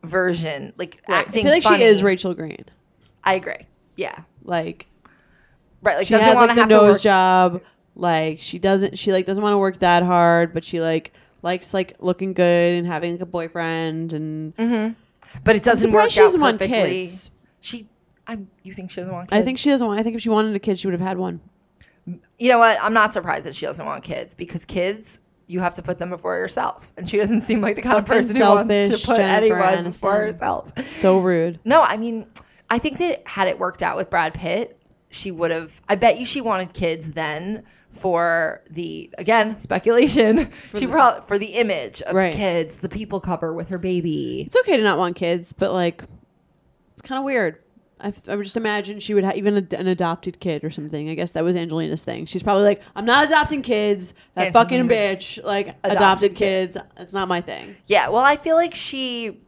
[0.03, 0.73] version.
[0.77, 1.27] Like Right.
[1.27, 1.77] I feel like funny.
[1.79, 2.65] she is Rachel Green.
[3.23, 3.65] I agree.
[3.95, 4.19] Yeah.
[4.43, 4.85] Like
[5.81, 5.97] Right.
[5.97, 7.01] Like she doesn't want like to the have to nose work.
[7.01, 7.61] job.
[7.95, 8.97] Like she doesn't.
[8.99, 12.73] She like doesn't want to work that hard, but she like likes like looking good
[12.75, 14.53] and having like a boyfriend and.
[14.55, 14.87] hmm
[15.43, 17.07] But it doesn't work she out want perfectly.
[17.07, 17.31] kids.
[17.61, 17.87] She.
[18.29, 18.37] I.
[18.63, 19.41] You think she doesn't want kids?
[19.41, 19.99] I think she doesn't want.
[19.99, 21.41] I think if she wanted a kid, she would have had one.
[22.37, 22.77] You know what?
[22.81, 25.17] I'm not surprised that she doesn't want kids because kids.
[25.47, 28.05] You have to put them before yourself, and she doesn't seem like the kind of
[28.05, 30.71] Fucking person who wants to put Jennifer anyone before herself.
[30.99, 31.59] So rude.
[31.65, 32.27] No, I mean,
[32.69, 35.71] I think that had it worked out with Brad Pitt, she would have.
[35.89, 37.63] I bet you she wanted kids then
[37.99, 40.51] for the again speculation.
[40.75, 42.31] she the- probably for the image of Right.
[42.31, 44.43] kids, the people cover with her baby.
[44.45, 46.03] It's okay to not want kids, but like,
[46.93, 47.57] it's kind of weird.
[48.01, 51.09] I, I would just imagine she would have even a, an adopted kid or something.
[51.09, 52.25] I guess that was Angelina's thing.
[52.25, 54.13] She's probably like, I'm not adopting kids.
[54.35, 55.43] That fucking Angelina bitch.
[55.43, 56.77] Like, adopted adopted, kids.
[56.97, 57.75] It's not my thing.
[57.85, 59.41] Yeah, well, I feel like she,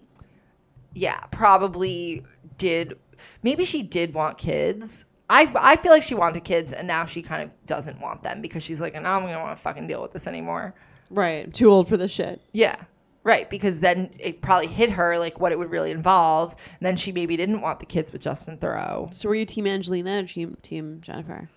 [0.94, 2.26] yeah, probably
[2.58, 2.98] did.
[3.44, 5.06] Maybe she did want kids.
[5.30, 8.42] I I feel like she wanted kids, and now she kind of doesn't want them
[8.42, 10.76] because she's like, now I'm gonna want to fucking deal with this anymore.
[11.10, 11.46] Right.
[11.46, 12.42] I'm too old for this shit.
[12.52, 12.76] Yeah.
[13.24, 16.56] Right, because then it probably hit her like what it would really involve.
[16.80, 19.16] And then she maybe didn't want the kids with Justin Theroux.
[19.16, 21.50] So were you team Angelina or team, team Jennifer?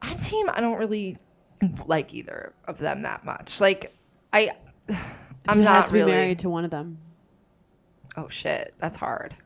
[0.00, 0.48] I'm team.
[0.48, 1.18] I don't really
[1.86, 3.60] like either of them that much.
[3.60, 3.94] Like,
[4.32, 4.52] I,
[5.48, 6.98] I'm you not had to be married to one of them.
[8.16, 9.36] Oh shit, that's hard.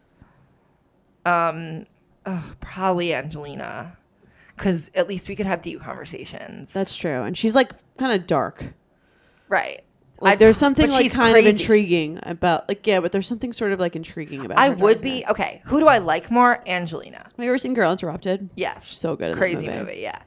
[1.27, 1.87] Um,
[2.61, 3.99] probably Angelina,
[4.57, 6.73] because at least we could have deep conversations.
[6.73, 7.23] That's true.
[7.23, 8.75] And she's like kind of dark.
[9.49, 9.83] right.
[10.21, 13.53] Like I'd- there's something like she's kind of intriguing about like yeah, but there's something
[13.53, 14.59] sort of like intriguing about.
[14.59, 15.63] I would be okay.
[15.67, 16.63] Who do I like more?
[16.69, 17.19] Angelina.
[17.25, 18.51] Have you ever seen Girl Interrupted?
[18.55, 18.85] Yes.
[18.87, 19.31] She's so good.
[19.33, 20.01] In Crazy that movie.
[20.01, 20.21] Yeah.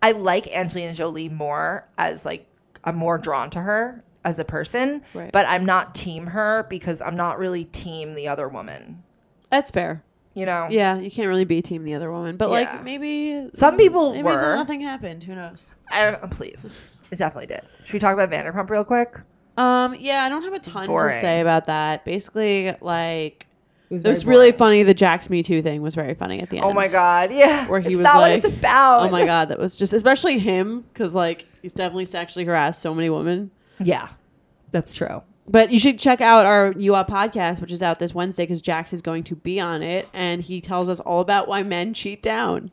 [0.00, 2.46] I like Angelina Jolie more as like
[2.84, 5.32] I'm more drawn to her as a person, Right.
[5.32, 9.02] but I'm not team her because I'm not really team the other woman.
[9.50, 10.04] That's fair.
[10.34, 10.68] You know?
[10.70, 12.52] Yeah, you can't really be team the other woman, but Yeah.
[12.54, 14.54] like maybe Some people maybe were.
[14.56, 15.24] nothing happened.
[15.24, 15.74] Who knows?
[15.90, 16.64] I, uh, please.
[17.10, 17.62] It definitely did.
[17.84, 19.14] Should we talk about Vanderpump real quick?
[19.56, 21.20] Um, yeah, I don't have a ton to boring.
[21.20, 22.04] say about that.
[22.04, 23.46] Basically, like
[23.90, 24.82] It it was really funny.
[24.82, 26.64] The Jax's Me Too thing was very funny at the end.
[26.64, 27.66] Oh my god, yeah.
[27.68, 29.02] Where he It's was not like, what it's about.
[29.02, 32.94] Oh my god, that was just especially him because like he's definitely sexually harassed so
[32.94, 33.50] many women.
[33.78, 34.08] Yeah,
[34.70, 35.22] that's true.
[35.48, 38.62] But you should check out our U Up podcast, which is out this Wednesday, because
[38.62, 41.92] Jax is going to be on it, and he tells us all about why men
[41.94, 42.70] cheat down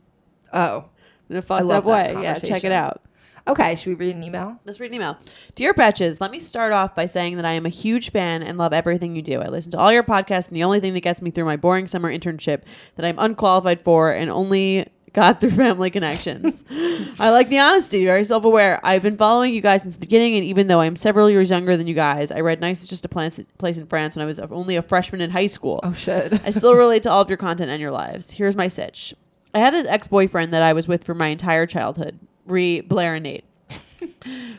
[0.52, 0.84] Oh,
[1.28, 2.14] in a fucked up way.
[2.22, 3.02] Yeah, check it out.
[3.46, 3.74] Okay.
[3.74, 4.56] Should we read an email?
[4.64, 5.18] Let's read an email.
[5.54, 8.58] Dear Betches, let me start off by saying that I am a huge fan and
[8.58, 9.40] love everything you do.
[9.40, 11.56] I listen to all your podcasts, and the only thing that gets me through my
[11.56, 12.62] boring summer internship
[12.96, 16.64] that I'm unqualified for and only got through family connections.
[17.18, 18.80] I like the honesty, very self aware.
[18.84, 21.76] I've been following you guys since the beginning, and even though I'm several years younger
[21.76, 24.26] than you guys, I read Nice is Just a Place place in France when I
[24.26, 25.80] was only a freshman in high school.
[25.82, 26.40] Oh shit.
[26.44, 28.32] I still relate to all of your content and your lives.
[28.32, 29.14] Here's my sitch.
[29.52, 32.18] I had this ex boyfriend that I was with for my entire childhood.
[32.50, 33.44] Re Blair and Nate.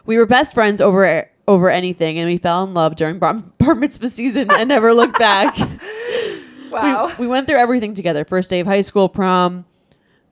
[0.06, 3.76] we were best friends over over anything, and we fell in love during bar, bar
[3.76, 5.58] mitzvah season and never looked back.
[6.72, 7.08] wow.
[7.18, 8.26] We, we went through everything together.
[8.26, 9.66] First day of high school, prom.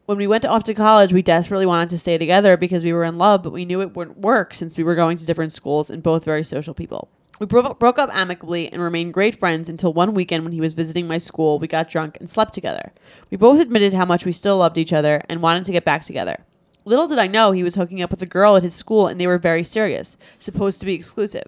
[0.06, 3.04] When we went off to college, we desperately wanted to stay together because we were
[3.04, 5.90] in love, but we knew it wouldn't work since we were going to different schools
[5.90, 7.10] and both very social people.
[7.40, 10.74] We bro- broke up amicably and remained great friends until one weekend when he was
[10.74, 12.92] visiting my school, we got drunk and slept together.
[13.30, 16.04] We both admitted how much we still loved each other and wanted to get back
[16.04, 16.44] together.
[16.90, 19.22] Little did I know he was hooking up with a girl at his school and
[19.22, 21.46] they were very serious, supposed to be exclusive.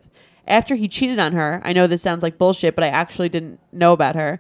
[0.48, 3.60] After he cheated on her, I know this sounds like bullshit, but I actually didn't
[3.72, 4.40] know about her.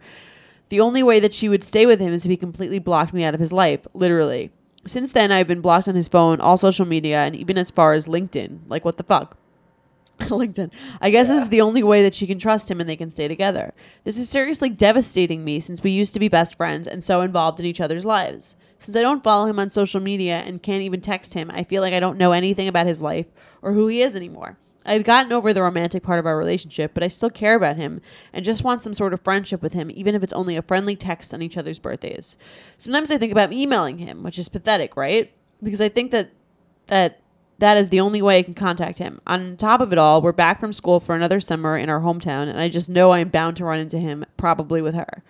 [0.70, 3.24] The only way that she would stay with him is if he completely blocked me
[3.24, 4.52] out of his life, literally.
[4.86, 7.94] Since then, I've been blocked on his phone, all social media, and even as far
[7.94, 8.60] as LinkedIn.
[8.68, 9.40] Like, what the fuck?
[10.20, 10.70] LinkedIn.
[11.02, 13.10] I guess this is the only way that she can trust him and they can
[13.10, 13.74] stay together.
[14.04, 17.60] This is seriously devastating me since we used to be best friends and so involved
[17.60, 18.56] in each other's lives.
[18.82, 21.84] Since I don't follow him on social media and can't even text him, I feel
[21.84, 23.28] like I don't know anything about his life
[23.62, 24.58] or who he is anymore.
[24.84, 28.02] I've gotten over the romantic part of our relationship, but I still care about him
[28.34, 30.96] and just want some sort of friendship with him, even if it's only a friendly
[30.96, 32.38] text on each other's birthdays.
[32.80, 35.32] Sometimes I think about emailing him, which is pathetic, right?
[35.62, 36.32] Because I think that
[36.88, 37.20] that
[37.60, 39.22] that is the only way I can contact him.
[39.28, 42.50] On top of it all, we're back from school for another summer in our hometown,
[42.50, 45.22] and I just know I'm bound to run into him, probably with her.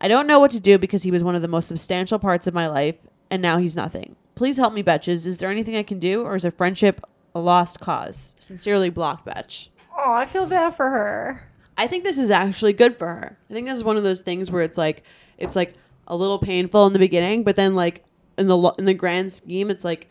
[0.00, 2.46] I don't know what to do because he was one of the most substantial parts
[2.46, 2.96] of my life,
[3.30, 4.16] and now he's nothing.
[4.34, 5.26] Please help me, Betches.
[5.26, 7.00] Is there anything I can do, or is a friendship
[7.34, 8.34] a lost cause?
[8.38, 9.70] Sincerely, Blocked Betch.
[9.96, 11.46] Oh, I feel bad for her.
[11.76, 13.38] I think this is actually good for her.
[13.50, 15.02] I think this is one of those things where it's like
[15.38, 15.74] it's like
[16.06, 18.04] a little painful in the beginning, but then like
[18.38, 20.08] in the lo- in the grand scheme, it's like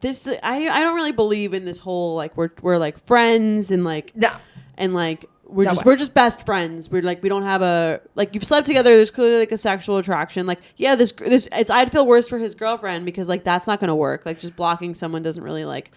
[0.00, 0.26] this.
[0.42, 4.14] I I don't really believe in this whole like we're we're like friends and like
[4.16, 4.32] No.
[4.76, 5.92] and like we're No just way.
[5.92, 6.90] we're just best friends.
[6.90, 8.94] We're like we don't have a like you've slept together.
[8.96, 10.46] There's clearly like a sexual attraction.
[10.46, 13.80] Like yeah, this this it's I'd feel worse for his girlfriend because like that's not
[13.80, 14.24] gonna work.
[14.26, 15.90] Like just blocking someone doesn't really like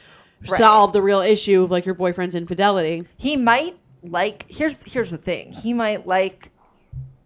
[0.47, 0.59] Right.
[0.59, 3.07] solve the real issue of like your boyfriend's infidelity.
[3.17, 5.51] He might like here's here's the thing.
[5.53, 6.51] He might like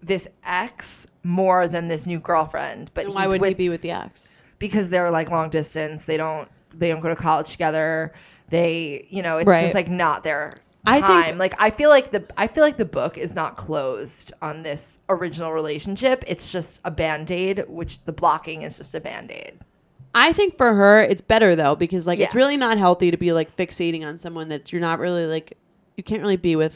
[0.01, 3.91] this ex more than this new girlfriend, but why would with, he be with the
[3.91, 4.41] ex?
[4.59, 6.05] because they're like long distance.
[6.05, 8.13] They don't they don't go to college together.
[8.49, 9.63] They you know it's Right.
[9.63, 11.23] just like not their I time.
[11.23, 14.63] think- like I feel like the I feel like the book is not closed on
[14.63, 16.23] this original relationship.
[16.27, 19.59] It's just a band aid, which the blocking is just a band aid.
[20.13, 23.31] I think for her it's better though because like it's really not healthy to be
[23.31, 25.57] like fixating on someone that you're not really like
[25.95, 26.75] you can't really be with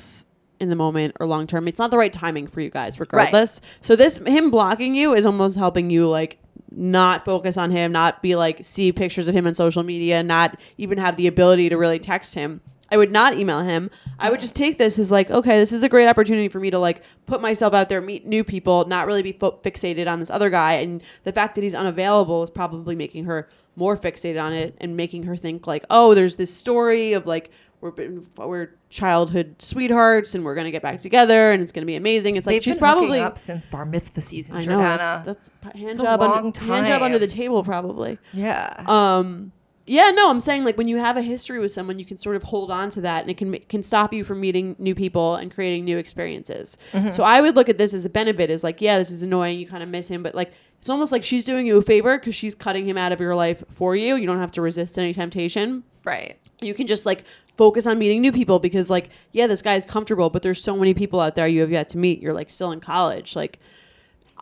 [0.59, 1.67] in the moment or long term.
[1.67, 3.59] It's not the right timing for you guys regardless.
[3.81, 6.37] So this him blocking you is almost helping you like
[6.71, 10.57] not focus on him, not be like see pictures of him on social media, not
[10.77, 12.61] even have the ability to really text him.
[12.91, 13.89] I would not email him.
[14.19, 16.69] I would just take this as like, okay, this is a great opportunity for me
[16.69, 20.19] to like put myself out there, meet new people, not really be fo- fixated on
[20.19, 20.73] this other guy.
[20.73, 24.95] And the fact that he's unavailable is probably making her more fixated on it and
[24.95, 27.49] making her think like, oh, there's this story of like
[27.81, 27.91] we're
[28.37, 32.35] we're childhood sweethearts and we're gonna get back together and it's gonna be amazing.
[32.35, 34.55] It's like They've she's been probably up since bar mitzvah season.
[34.55, 37.63] I know that's, that's hand It's a job long under, hand job under the table
[37.63, 38.17] probably.
[38.33, 38.83] yeah.
[38.87, 39.51] Um,
[39.87, 42.35] yeah, no, I'm saying like when you have a history with someone, you can sort
[42.35, 45.35] of hold on to that, and it can can stop you from meeting new people
[45.35, 46.75] and creating new experiences.
[46.91, 47.11] Mm-hmm.
[47.11, 48.49] So I would look at this as a benefit.
[48.49, 49.59] Is like, yeah, this is annoying.
[49.59, 52.17] You kind of miss him, but like it's almost like she's doing you a favor
[52.17, 54.15] because she's cutting him out of your life for you.
[54.15, 55.83] You don't have to resist any temptation.
[56.03, 56.37] right.
[56.61, 57.23] You can just like
[57.57, 60.95] focus on meeting new people because like yeah, this guy's comfortable, but there's so many
[60.95, 62.21] people out there you have yet to meet.
[62.21, 63.59] You're like still in college, like.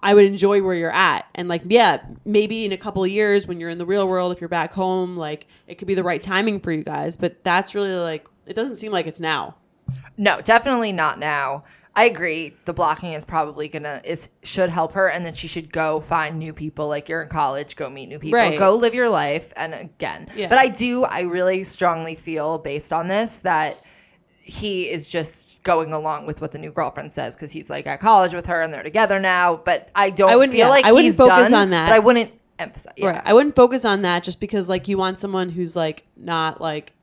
[0.03, 1.25] I would enjoy where you're at.
[1.33, 4.31] And like, yeah, maybe in a couple of years when you're in the real world,
[4.33, 7.15] if you're back home, like it could be the right timing for you guys.
[7.15, 9.55] But that's really like, it doesn't seem like it's now.
[10.17, 11.63] No, definitely not now.
[11.95, 12.55] I agree.
[12.65, 16.37] The blocking is probably gonna is should help her, and then she should go find
[16.39, 16.87] new people.
[16.87, 18.57] Like you're in college, go meet new people, Right.
[18.57, 19.53] go live your life.
[19.55, 20.47] And again, Yeah.
[20.49, 23.77] but I do, I really strongly feel based on this that
[24.41, 27.99] he is just going along with what the new girlfriend says because he's like at
[27.99, 29.55] college with her and they're together now.
[29.63, 31.87] But I don't I wouldn't- feel yeah, like I wouldn't focus done, on that.
[31.89, 32.93] But I wouldn't emphasize.
[32.97, 33.07] Yeah.
[33.07, 33.21] Right.
[33.25, 36.93] I wouldn't focus on that just because like you want someone who's like not like,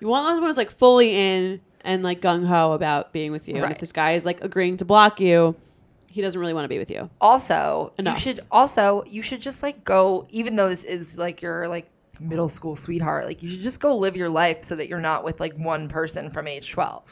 [0.00, 3.62] you want someone who's like fully in and like gung ho about being with you.
[3.62, 5.56] And if this guy is like agreeing to block you,
[6.06, 7.10] he doesn't really want to be with you.
[7.20, 8.16] also Enough.
[8.16, 11.90] you should also you should just like go even though this is like your like
[12.20, 15.24] middle school sweetheart like you should just go live your life so that you're not
[15.24, 17.02] with like one person from age 12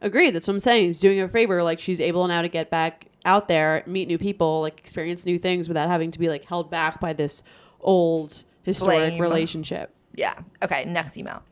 [0.00, 0.32] Agreed.
[0.32, 0.86] That's what I'm saying.
[0.86, 1.62] He's doing her a favor.
[1.62, 5.38] Like she's able now to get back out there, meet new people, like experience new
[5.38, 7.42] things without having to be like held back by this
[7.80, 9.20] old historic Blame.
[9.22, 9.94] relationship.
[10.14, 11.42] yeah okay next email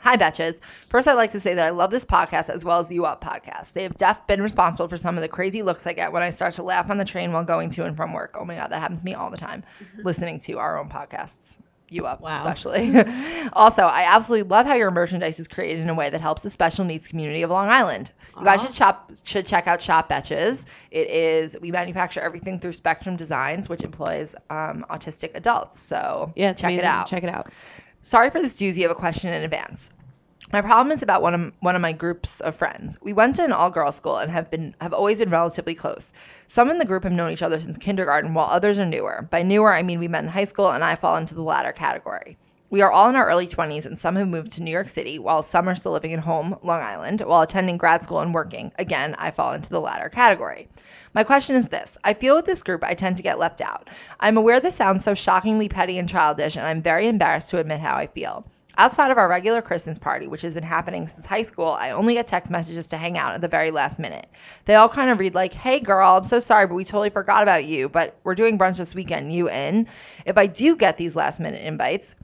[0.00, 0.60] Hi, Betches.
[0.88, 3.06] First, I'd like to say that I love this podcast as well as the U
[3.06, 3.72] Up podcast.
[3.72, 6.30] They have def been responsible for some of the crazy looks I get when I
[6.30, 8.36] start to laugh on the train while going to and from work.
[8.38, 9.64] Oh my God, that happens to me all the time,
[10.04, 11.56] listening to our own podcasts.
[11.88, 12.38] You Up, Wow.
[12.38, 12.92] especially.
[13.52, 16.50] also, I absolutely love how your merchandise is created in a way that helps the
[16.50, 18.10] special needs community of Long Island.
[18.38, 20.64] You guys should shop should check out Shop Betches.
[20.90, 25.80] It is we manufacture everything through Spectrum Designs, which employs um, autistic adults.
[25.80, 26.80] So Yeah, check amazing.
[26.80, 27.06] it out.
[27.06, 27.50] Check it out.
[28.02, 29.88] Sorry for this doozy of a question in advance.
[30.52, 32.96] My problem is about one of one of my groups of friends.
[33.00, 36.12] We went to an all girls school and have been have always been relatively close.
[36.48, 39.26] Some in the group have known each other since kindergarten, while others are newer.
[39.30, 41.72] By newer, I mean we met in high school, and I fall into the latter
[41.72, 42.38] category.
[42.68, 45.18] We are all in our early 20s, and some have moved to New York City,
[45.18, 48.72] while some are still living at home, Long Island, while attending grad school and working.
[48.76, 50.68] Again, I fall into the latter category.
[51.14, 53.88] My question is this I feel with this group, I tend to get left out.
[54.18, 57.80] I'm aware this sounds so shockingly petty and childish, and I'm very embarrassed to admit
[57.80, 58.44] how I feel.
[58.78, 62.12] Outside of our regular Christmas party, which has been happening since high school, I only
[62.14, 64.28] get text messages to hang out at the very last minute.
[64.66, 67.42] They all kind of read like, "Hey girl, I'm so sorry, but we totally forgot
[67.42, 69.32] about you, but we're doing brunch this weekend.
[69.32, 69.88] You in?"
[70.26, 72.16] If I do get these last minute invites,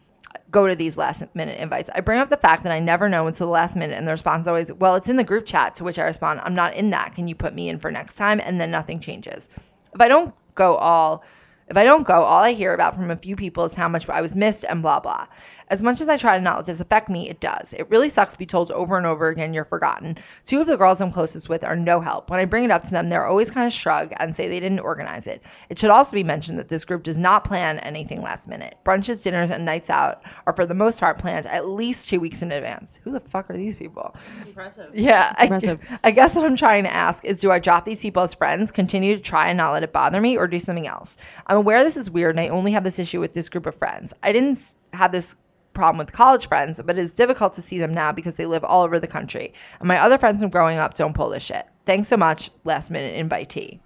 [0.50, 1.88] go to these last minute invites.
[1.94, 4.12] I bring up the fact that I never know until the last minute, and the
[4.12, 6.74] response is always, "Well, it's in the group chat." To which I respond, "I'm not
[6.74, 7.14] in that.
[7.14, 9.48] Can you put me in for next time?" And then nothing changes.
[9.94, 11.24] If I don't go all
[11.68, 14.06] If I don't go, all I hear about from a few people is how much
[14.08, 15.26] I was missed and blah, blah.
[15.72, 17.72] As much as I try to not let this affect me, it does.
[17.72, 20.18] It really sucks to be told over and over again you're forgotten.
[20.46, 22.28] Two of the girls I'm closest with are no help.
[22.28, 24.60] When I bring it up to them, they're always kind of shrug and say they
[24.60, 25.40] didn't organize it.
[25.70, 28.76] It should also be mentioned that this group does not plan anything last minute.
[28.84, 32.42] Brunches, dinners, and nights out are for the most part planned at least two weeks
[32.42, 32.98] in advance.
[33.04, 34.14] Who the fuck are these people?
[34.44, 34.94] Impressive.
[34.94, 35.80] Yeah, I, impressive.
[36.04, 38.70] I guess what I'm trying to ask is do I drop these people as friends,
[38.70, 41.16] continue to try and not let it bother me, or do something else?
[41.46, 43.74] I'm aware this is weird and I only have this issue with this group of
[43.74, 44.12] friends.
[44.22, 44.58] I didn't
[44.92, 45.34] have this
[45.74, 48.82] problem with college friends, but it's difficult to see them now because they live all
[48.82, 49.52] over the country.
[49.80, 51.66] And my other friends from growing up don't pull this shit.
[51.86, 53.80] Thanks so much, last minute invitee.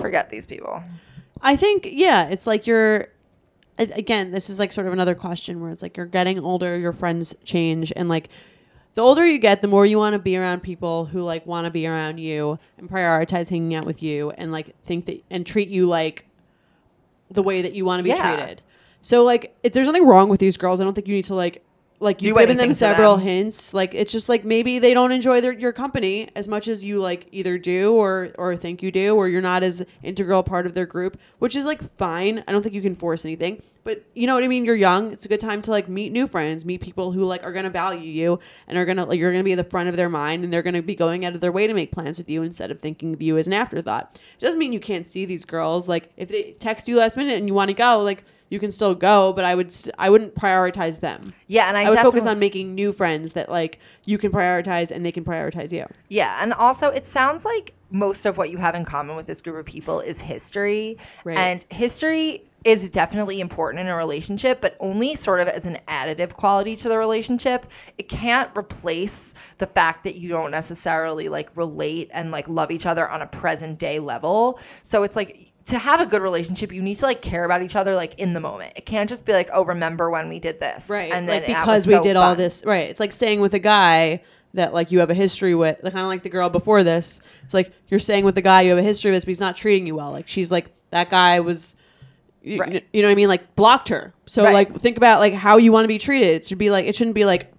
[0.00, 0.82] Forget these people.
[1.40, 3.08] I think yeah, it's like you're
[3.78, 6.92] again, this is like sort of another question where it's like you're getting older, your
[6.92, 8.28] friends change and like
[8.94, 11.64] the older you get, the more you want to be around people who like want
[11.64, 15.46] to be around you and prioritize hanging out with you and like think that and
[15.46, 16.26] treat you like
[17.30, 18.36] the way that you want to be Yeah.
[18.36, 18.62] treated.
[19.02, 21.34] So like if there's nothing wrong with these girls, I don't think you need to
[21.34, 21.62] like
[22.02, 23.26] like you've given them several them.
[23.26, 23.72] hints.
[23.72, 26.98] Like it's just like maybe they don't enjoy their your company as much as you
[26.98, 30.74] like either do or or think you do, or you're not as integral part of
[30.74, 32.42] their group, which is like fine.
[32.48, 33.62] I don't think you can force anything.
[33.84, 34.64] But you know what I mean?
[34.64, 35.12] You're young.
[35.12, 37.70] It's a good time to like meet new friends, meet people who like are gonna
[37.70, 40.42] value you and are gonna like you're gonna be at the front of their mind
[40.42, 42.72] and they're gonna be going out of their way to make plans with you instead
[42.72, 44.20] of thinking of you as an afterthought.
[44.40, 45.88] It doesn't mean you can't see these girls.
[45.88, 48.70] Like if they text you last minute and you want to go, like you can
[48.70, 51.32] still go, but I would st- I wouldn't prioritize them.
[51.46, 54.90] Yeah, and I, I, would focus on making new friends that like you can prioritize
[54.90, 55.86] and they can prioritize you.
[56.10, 59.40] Yeah, and also it sounds like most of what you have in common with this
[59.40, 60.98] group of people is history.
[61.24, 61.38] Right.
[61.38, 66.34] And history is definitely important in a relationship, but only sort of as an additive
[66.34, 67.64] quality to the relationship.
[67.96, 72.84] It can't replace the fact that you don't necessarily like relate and like love each
[72.84, 74.60] other on a present day level.
[74.82, 77.76] So it's like to have a good relationship, you need to like care about each
[77.76, 78.72] other like in the moment.
[78.76, 81.12] It can't just be like, oh, remember when we did this, Right.
[81.12, 82.90] And then like because we so did all this right.
[82.90, 84.22] It's like staying with a guy
[84.54, 87.20] that like you have a history with kind of like the girl before this.
[87.44, 89.56] It's like you're staying with the guy you have a history with, but he's not
[89.56, 90.10] treating you well.
[90.12, 91.74] Like she's like that guy was
[92.42, 92.84] you, Right.
[92.92, 93.28] you know what I mean?
[93.28, 94.12] Like blocked her.
[94.26, 94.52] So Right.
[94.52, 96.28] like think about like how you want to be treated.
[96.34, 97.52] It should be like it shouldn't be like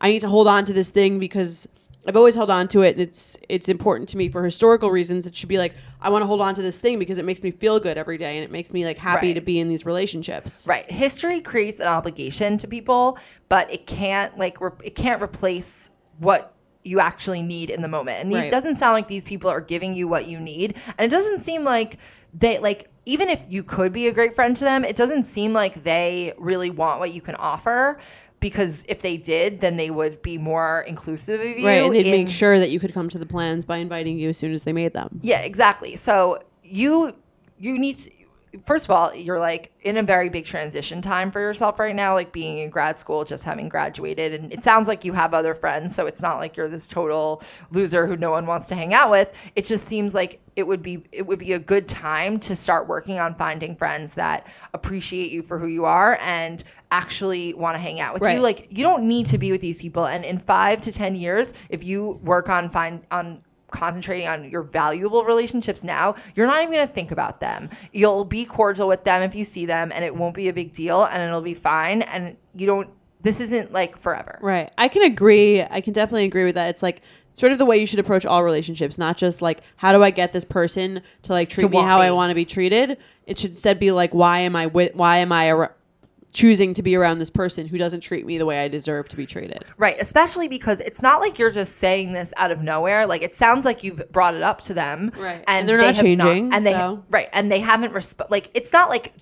[0.00, 1.68] I need to hold on to this thing because
[2.06, 5.26] I've always held on to it and it's it's important to me for historical reasons.
[5.26, 7.42] It should be like I want to hold on to this thing because it makes
[7.42, 9.34] me feel good every day and it makes me like happy Right.
[9.34, 10.64] to be in these relationships.
[10.66, 10.90] Right.
[10.90, 16.54] History creates an obligation to people, but it can't like re- it can't replace what
[16.82, 18.22] you actually need in the moment.
[18.24, 18.46] And Right.
[18.46, 20.74] it doesn't sound like these people are giving you what you need.
[20.96, 21.98] And it doesn't seem like
[22.32, 25.52] they like even if you could be a great friend to them, it doesn't seem
[25.52, 27.98] like they really want what you can offer
[28.40, 31.66] because if they did, then they would be more inclusive of you.
[31.66, 34.18] Right, and they'd in- make sure that you could come to the plans by inviting
[34.18, 35.20] you as soon as they made them.
[35.22, 35.96] Yeah, exactly.
[35.96, 37.14] So you
[37.58, 38.10] you need to
[38.66, 42.14] first of all, you're like in a very big transition time for yourself right now,
[42.14, 44.34] like being in grad school, just having graduated.
[44.34, 45.94] And it sounds like you have other friends.
[45.94, 49.10] So it's not like you're this total loser who no one wants to hang out
[49.10, 49.30] with.
[49.54, 52.88] It just seems like it would be it would be a good time to start
[52.88, 57.78] working on finding friends that appreciate you for who you are and actually want to
[57.78, 58.36] hang out with Right.
[58.36, 58.42] you.
[58.42, 60.06] Like you don't need to be with these people.
[60.06, 64.62] And in five to ten years, if you work on find on concentrating on your
[64.62, 67.70] valuable relationships now, you're not even going to think about them.
[67.92, 70.72] You'll be cordial with them if you see them and it won't be a big
[70.74, 72.90] deal and it'll be fine and you don't
[73.22, 74.38] this isn't like forever.
[74.40, 74.72] Right.
[74.78, 75.62] I can agree.
[75.62, 76.70] I can definitely agree with that.
[76.70, 77.02] It's like
[77.34, 80.10] sort of the way you should approach all relationships, not just like how do I
[80.10, 82.96] get this person to like treat To me how I want to be treated.
[83.26, 85.76] It should instead be like why am I with why am I ar-
[86.32, 89.16] choosing to be around this person who doesn't treat me the way I deserve to
[89.16, 89.64] be treated.
[89.76, 93.06] Right, especially because it's not like you're just saying this out of nowhere.
[93.06, 95.42] Like it sounds like you've brought it up to them, Right.
[95.48, 98.50] And, And they're they not changing, and they so- right, and they haven't resp- like
[98.54, 99.12] it's not like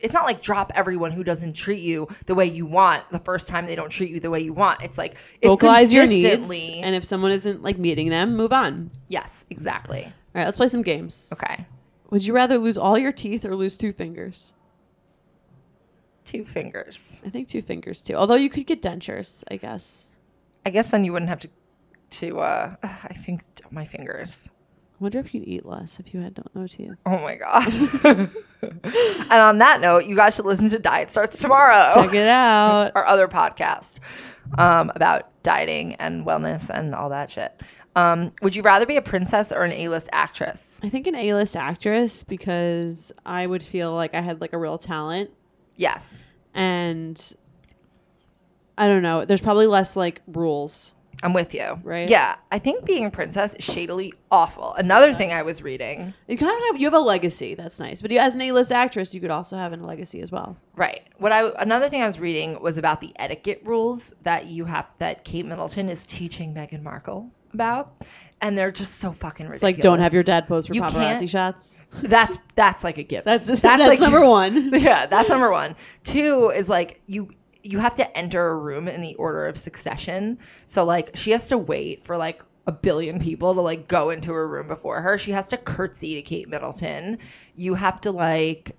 [0.00, 3.46] it's not like drop everyone who doesn't treat you the way you want the first
[3.46, 4.80] time they don't treat you the way you want.
[4.82, 8.90] It's like if Vocalize your needs and if someone isn't like meeting them, move on.
[9.08, 10.04] yes, exactly.
[10.04, 11.28] All right, let's play some games.
[11.30, 11.66] Okay,
[12.08, 14.53] Would you rather lose all your teeth or lose two fingers?
[16.24, 17.20] Two fingers.
[17.24, 18.14] I think two fingers too.
[18.14, 20.06] Although you could get dentures, I guess.
[20.66, 21.48] I guess then you wouldn't have to
[22.18, 22.40] to.
[22.40, 24.48] uh I think my fingers.
[24.94, 26.92] I wonder if you'd eat less if you had no, teeth.
[27.04, 27.72] Oh my god.
[28.62, 31.94] and on that note, you guys should listen to Diet Starts Tomorrow.
[31.94, 32.92] Check it out.
[32.94, 33.96] our other podcast
[34.56, 37.60] um, about dieting and wellness and all that shit.
[37.96, 40.78] Um, would you rather be a princess or an A-list actress?
[40.82, 44.78] I think an A-list actress because I would feel like I had like a real
[44.78, 45.30] talent
[45.76, 46.22] Yes.
[46.54, 47.34] and
[48.76, 49.24] I don't know.
[49.24, 51.80] There's probably less like rules I'm with you.
[51.82, 52.08] Right?
[52.08, 52.36] Yeah.
[52.52, 54.74] I think being a princess is shadily awful.
[54.74, 56.12] Another thing I was reading.
[56.28, 57.54] You kind of have you have a legacy.
[57.54, 58.02] That's nice.
[58.02, 60.58] But you, as an A-list actress, you could also have a legacy as well.
[60.76, 61.02] Right.
[61.16, 64.86] What I another thing I was reading was about the etiquette rules that you have
[64.98, 67.94] that Kate Middleton is teaching Meghan Markle about.
[68.40, 69.56] And they're just so fucking ridiculous.
[69.56, 71.76] It's like don't have your dad pose for You paparazzi can't- shots.
[72.02, 73.24] That's that's like a gift.
[73.24, 74.70] That's that's, like number one.
[74.74, 75.76] yeah, that's number one.
[76.02, 77.30] Two is like you
[77.62, 80.38] you have to enter a room in the order of succession.
[80.66, 84.32] So like she has to wait for like a billion people to like go into
[84.32, 85.16] her room before her.
[85.18, 87.18] She has to curtsy to Kate Middleton.
[87.54, 88.72] You have to like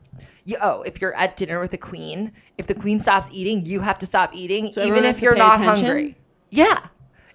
[0.44, 3.80] you, oh, if you're at dinner with the queen, if the queen stops eating, you
[3.80, 5.86] have to stop eating, So even if you're not attention?
[5.86, 6.18] hungry.
[6.52, 6.88] Yeah.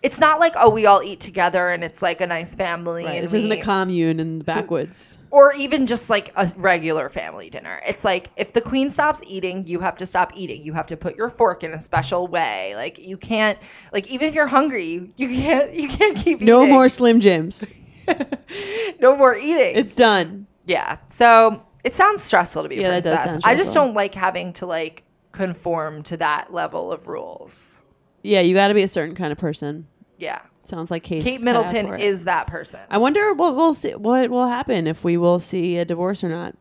[0.03, 3.05] It's not like, oh, we all eat together and it's like a nice family.
[3.05, 3.21] Right.
[3.21, 5.19] This isn't a commune in the backwoods.
[5.31, 7.83] or even just like a regular family dinner.
[7.87, 10.65] It's like if the queen stops eating, you have to stop eating.
[10.65, 12.73] You have to put your fork in a special way.
[12.77, 13.59] Like you can't
[13.93, 16.73] like even if you're hungry, you can't you can't keep No eating.
[16.73, 17.63] more Slim Jims.
[19.01, 19.77] no more eating.
[19.77, 20.47] It's done.
[20.67, 20.97] yeah.
[21.11, 24.15] So it sounds stressful to be a Yeah, that does sound I just don't like
[24.15, 27.77] having to like conform to that level of rules.
[28.23, 29.87] Yeah, you got to be a certain kind of person.
[30.19, 30.41] Yeah.
[30.69, 32.81] Sounds like Kate's Kate Middleton is that person.
[32.89, 33.95] I wonder what we'll see.
[33.95, 36.55] What will happen if we will see a divorce or not?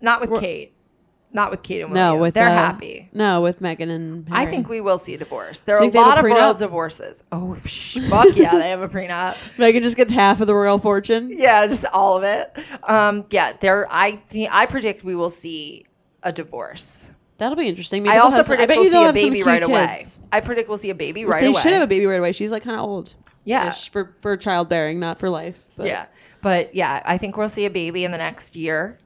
[0.00, 0.74] Not with We're- Kate.
[1.32, 3.08] Not with Kate and No, with They're uh, happy.
[3.12, 5.60] No, with Meghan and I think we will see a divorce.
[5.60, 7.22] There are a Think they have lot a of royal divorces.
[7.30, 9.36] Oh, sh- fuck yeah, they have a prenup.
[9.56, 11.30] Meghan just gets half of the royal fortune.
[11.32, 12.52] Yeah, just all of it.
[12.82, 13.86] Um, yeah, there.
[13.92, 15.86] I think I predict we will see
[16.24, 17.06] a divorce.
[17.40, 18.06] That'll be interesting.
[18.06, 20.06] I also have some- predict we'll see a baby right away.
[20.30, 21.54] I predict we'll see a baby right they away.
[21.54, 22.32] They should have a baby right away.
[22.32, 23.14] She's like kind of old.
[23.44, 25.56] Yeah, for for childbearing, not for life.
[25.74, 26.06] But yeah,
[26.42, 28.98] but yeah, I think we'll see a baby in the next year.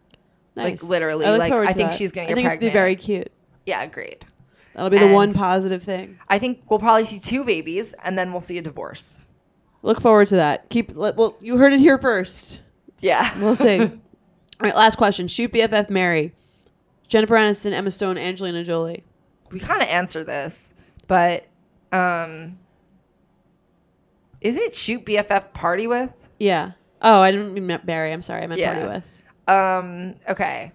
[0.57, 0.83] nice.
[0.83, 1.97] like, literally, I like, I to think that.
[1.97, 3.31] she's gonna I get think it's gonna be very cute.
[3.67, 4.27] Yeah, agreed.
[4.75, 6.19] That'll be the one positive thing.
[6.29, 9.25] I think we'll probably see two babies, and then we'll see a divorce.
[9.83, 10.69] Look forward to that.
[10.71, 11.37] Keep let, well.
[11.41, 12.61] You heard it here first.
[12.99, 13.79] Yeah, We'll see.
[13.81, 13.91] All
[14.61, 15.29] right, last question.
[15.29, 16.35] Shoot BFF marry.
[17.15, 19.05] Jennifer Aniston, Emma Stone, Angelina Jolie.
[19.53, 20.75] we kind of answer this,
[21.07, 21.47] but
[21.93, 22.59] um,
[24.41, 26.11] is it shoot BFF party with?
[26.41, 26.73] Yeah.
[27.01, 28.13] Oh, I didn't mean Barry.
[28.13, 28.43] I'm sorry.
[28.43, 28.73] I meant Yeah.
[28.73, 29.05] party with.
[29.47, 30.73] Um, okay,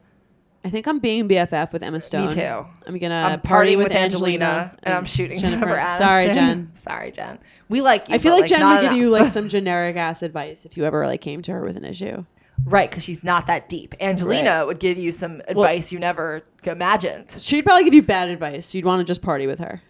[0.64, 2.28] I think I'm being BFF with Emma Stone.
[2.28, 2.66] me too.
[2.88, 5.98] I'm gonna I'm party with, with Angelina, and I'm shooting Jennifer, Aniston.
[5.98, 6.72] Sorry, Jen.
[6.82, 7.40] Sorry, Jen.
[7.68, 8.16] We like you.
[8.16, 10.86] I feel but, like Jen would give you like some generic ass advice if you
[10.86, 12.24] ever like came to her with an issue.
[12.66, 13.94] Right because she's not that deep.
[14.00, 14.64] Angelina Right.
[14.64, 17.36] would give you some advice you never imagined.
[17.40, 18.74] She'd probably give you bad advice.
[18.74, 19.82] You'd want to just party with her.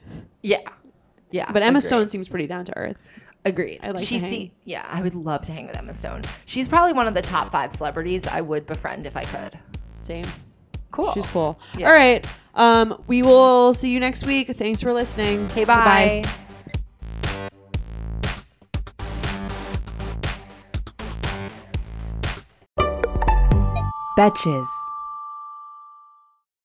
[0.41, 0.59] Yeah,
[1.31, 1.51] yeah.
[1.51, 1.87] But Emma agreed.
[1.87, 2.97] Stone seems pretty down to earth.
[3.45, 3.79] Agreed.
[3.81, 6.23] I'd like she see, yeah, I would love to hang with Emma Stone.
[6.45, 9.57] She's probably one of the top five celebrities I would befriend if I could.
[10.05, 10.25] Same.
[10.91, 11.13] Cool.
[11.13, 11.57] She's cool.
[11.77, 11.87] Yeah.
[11.87, 12.25] All right.
[12.55, 14.49] Um, we will see you next week.
[14.57, 15.45] Thanks for listening.
[15.51, 16.25] Okay, bye.
[24.19, 24.88] Betches.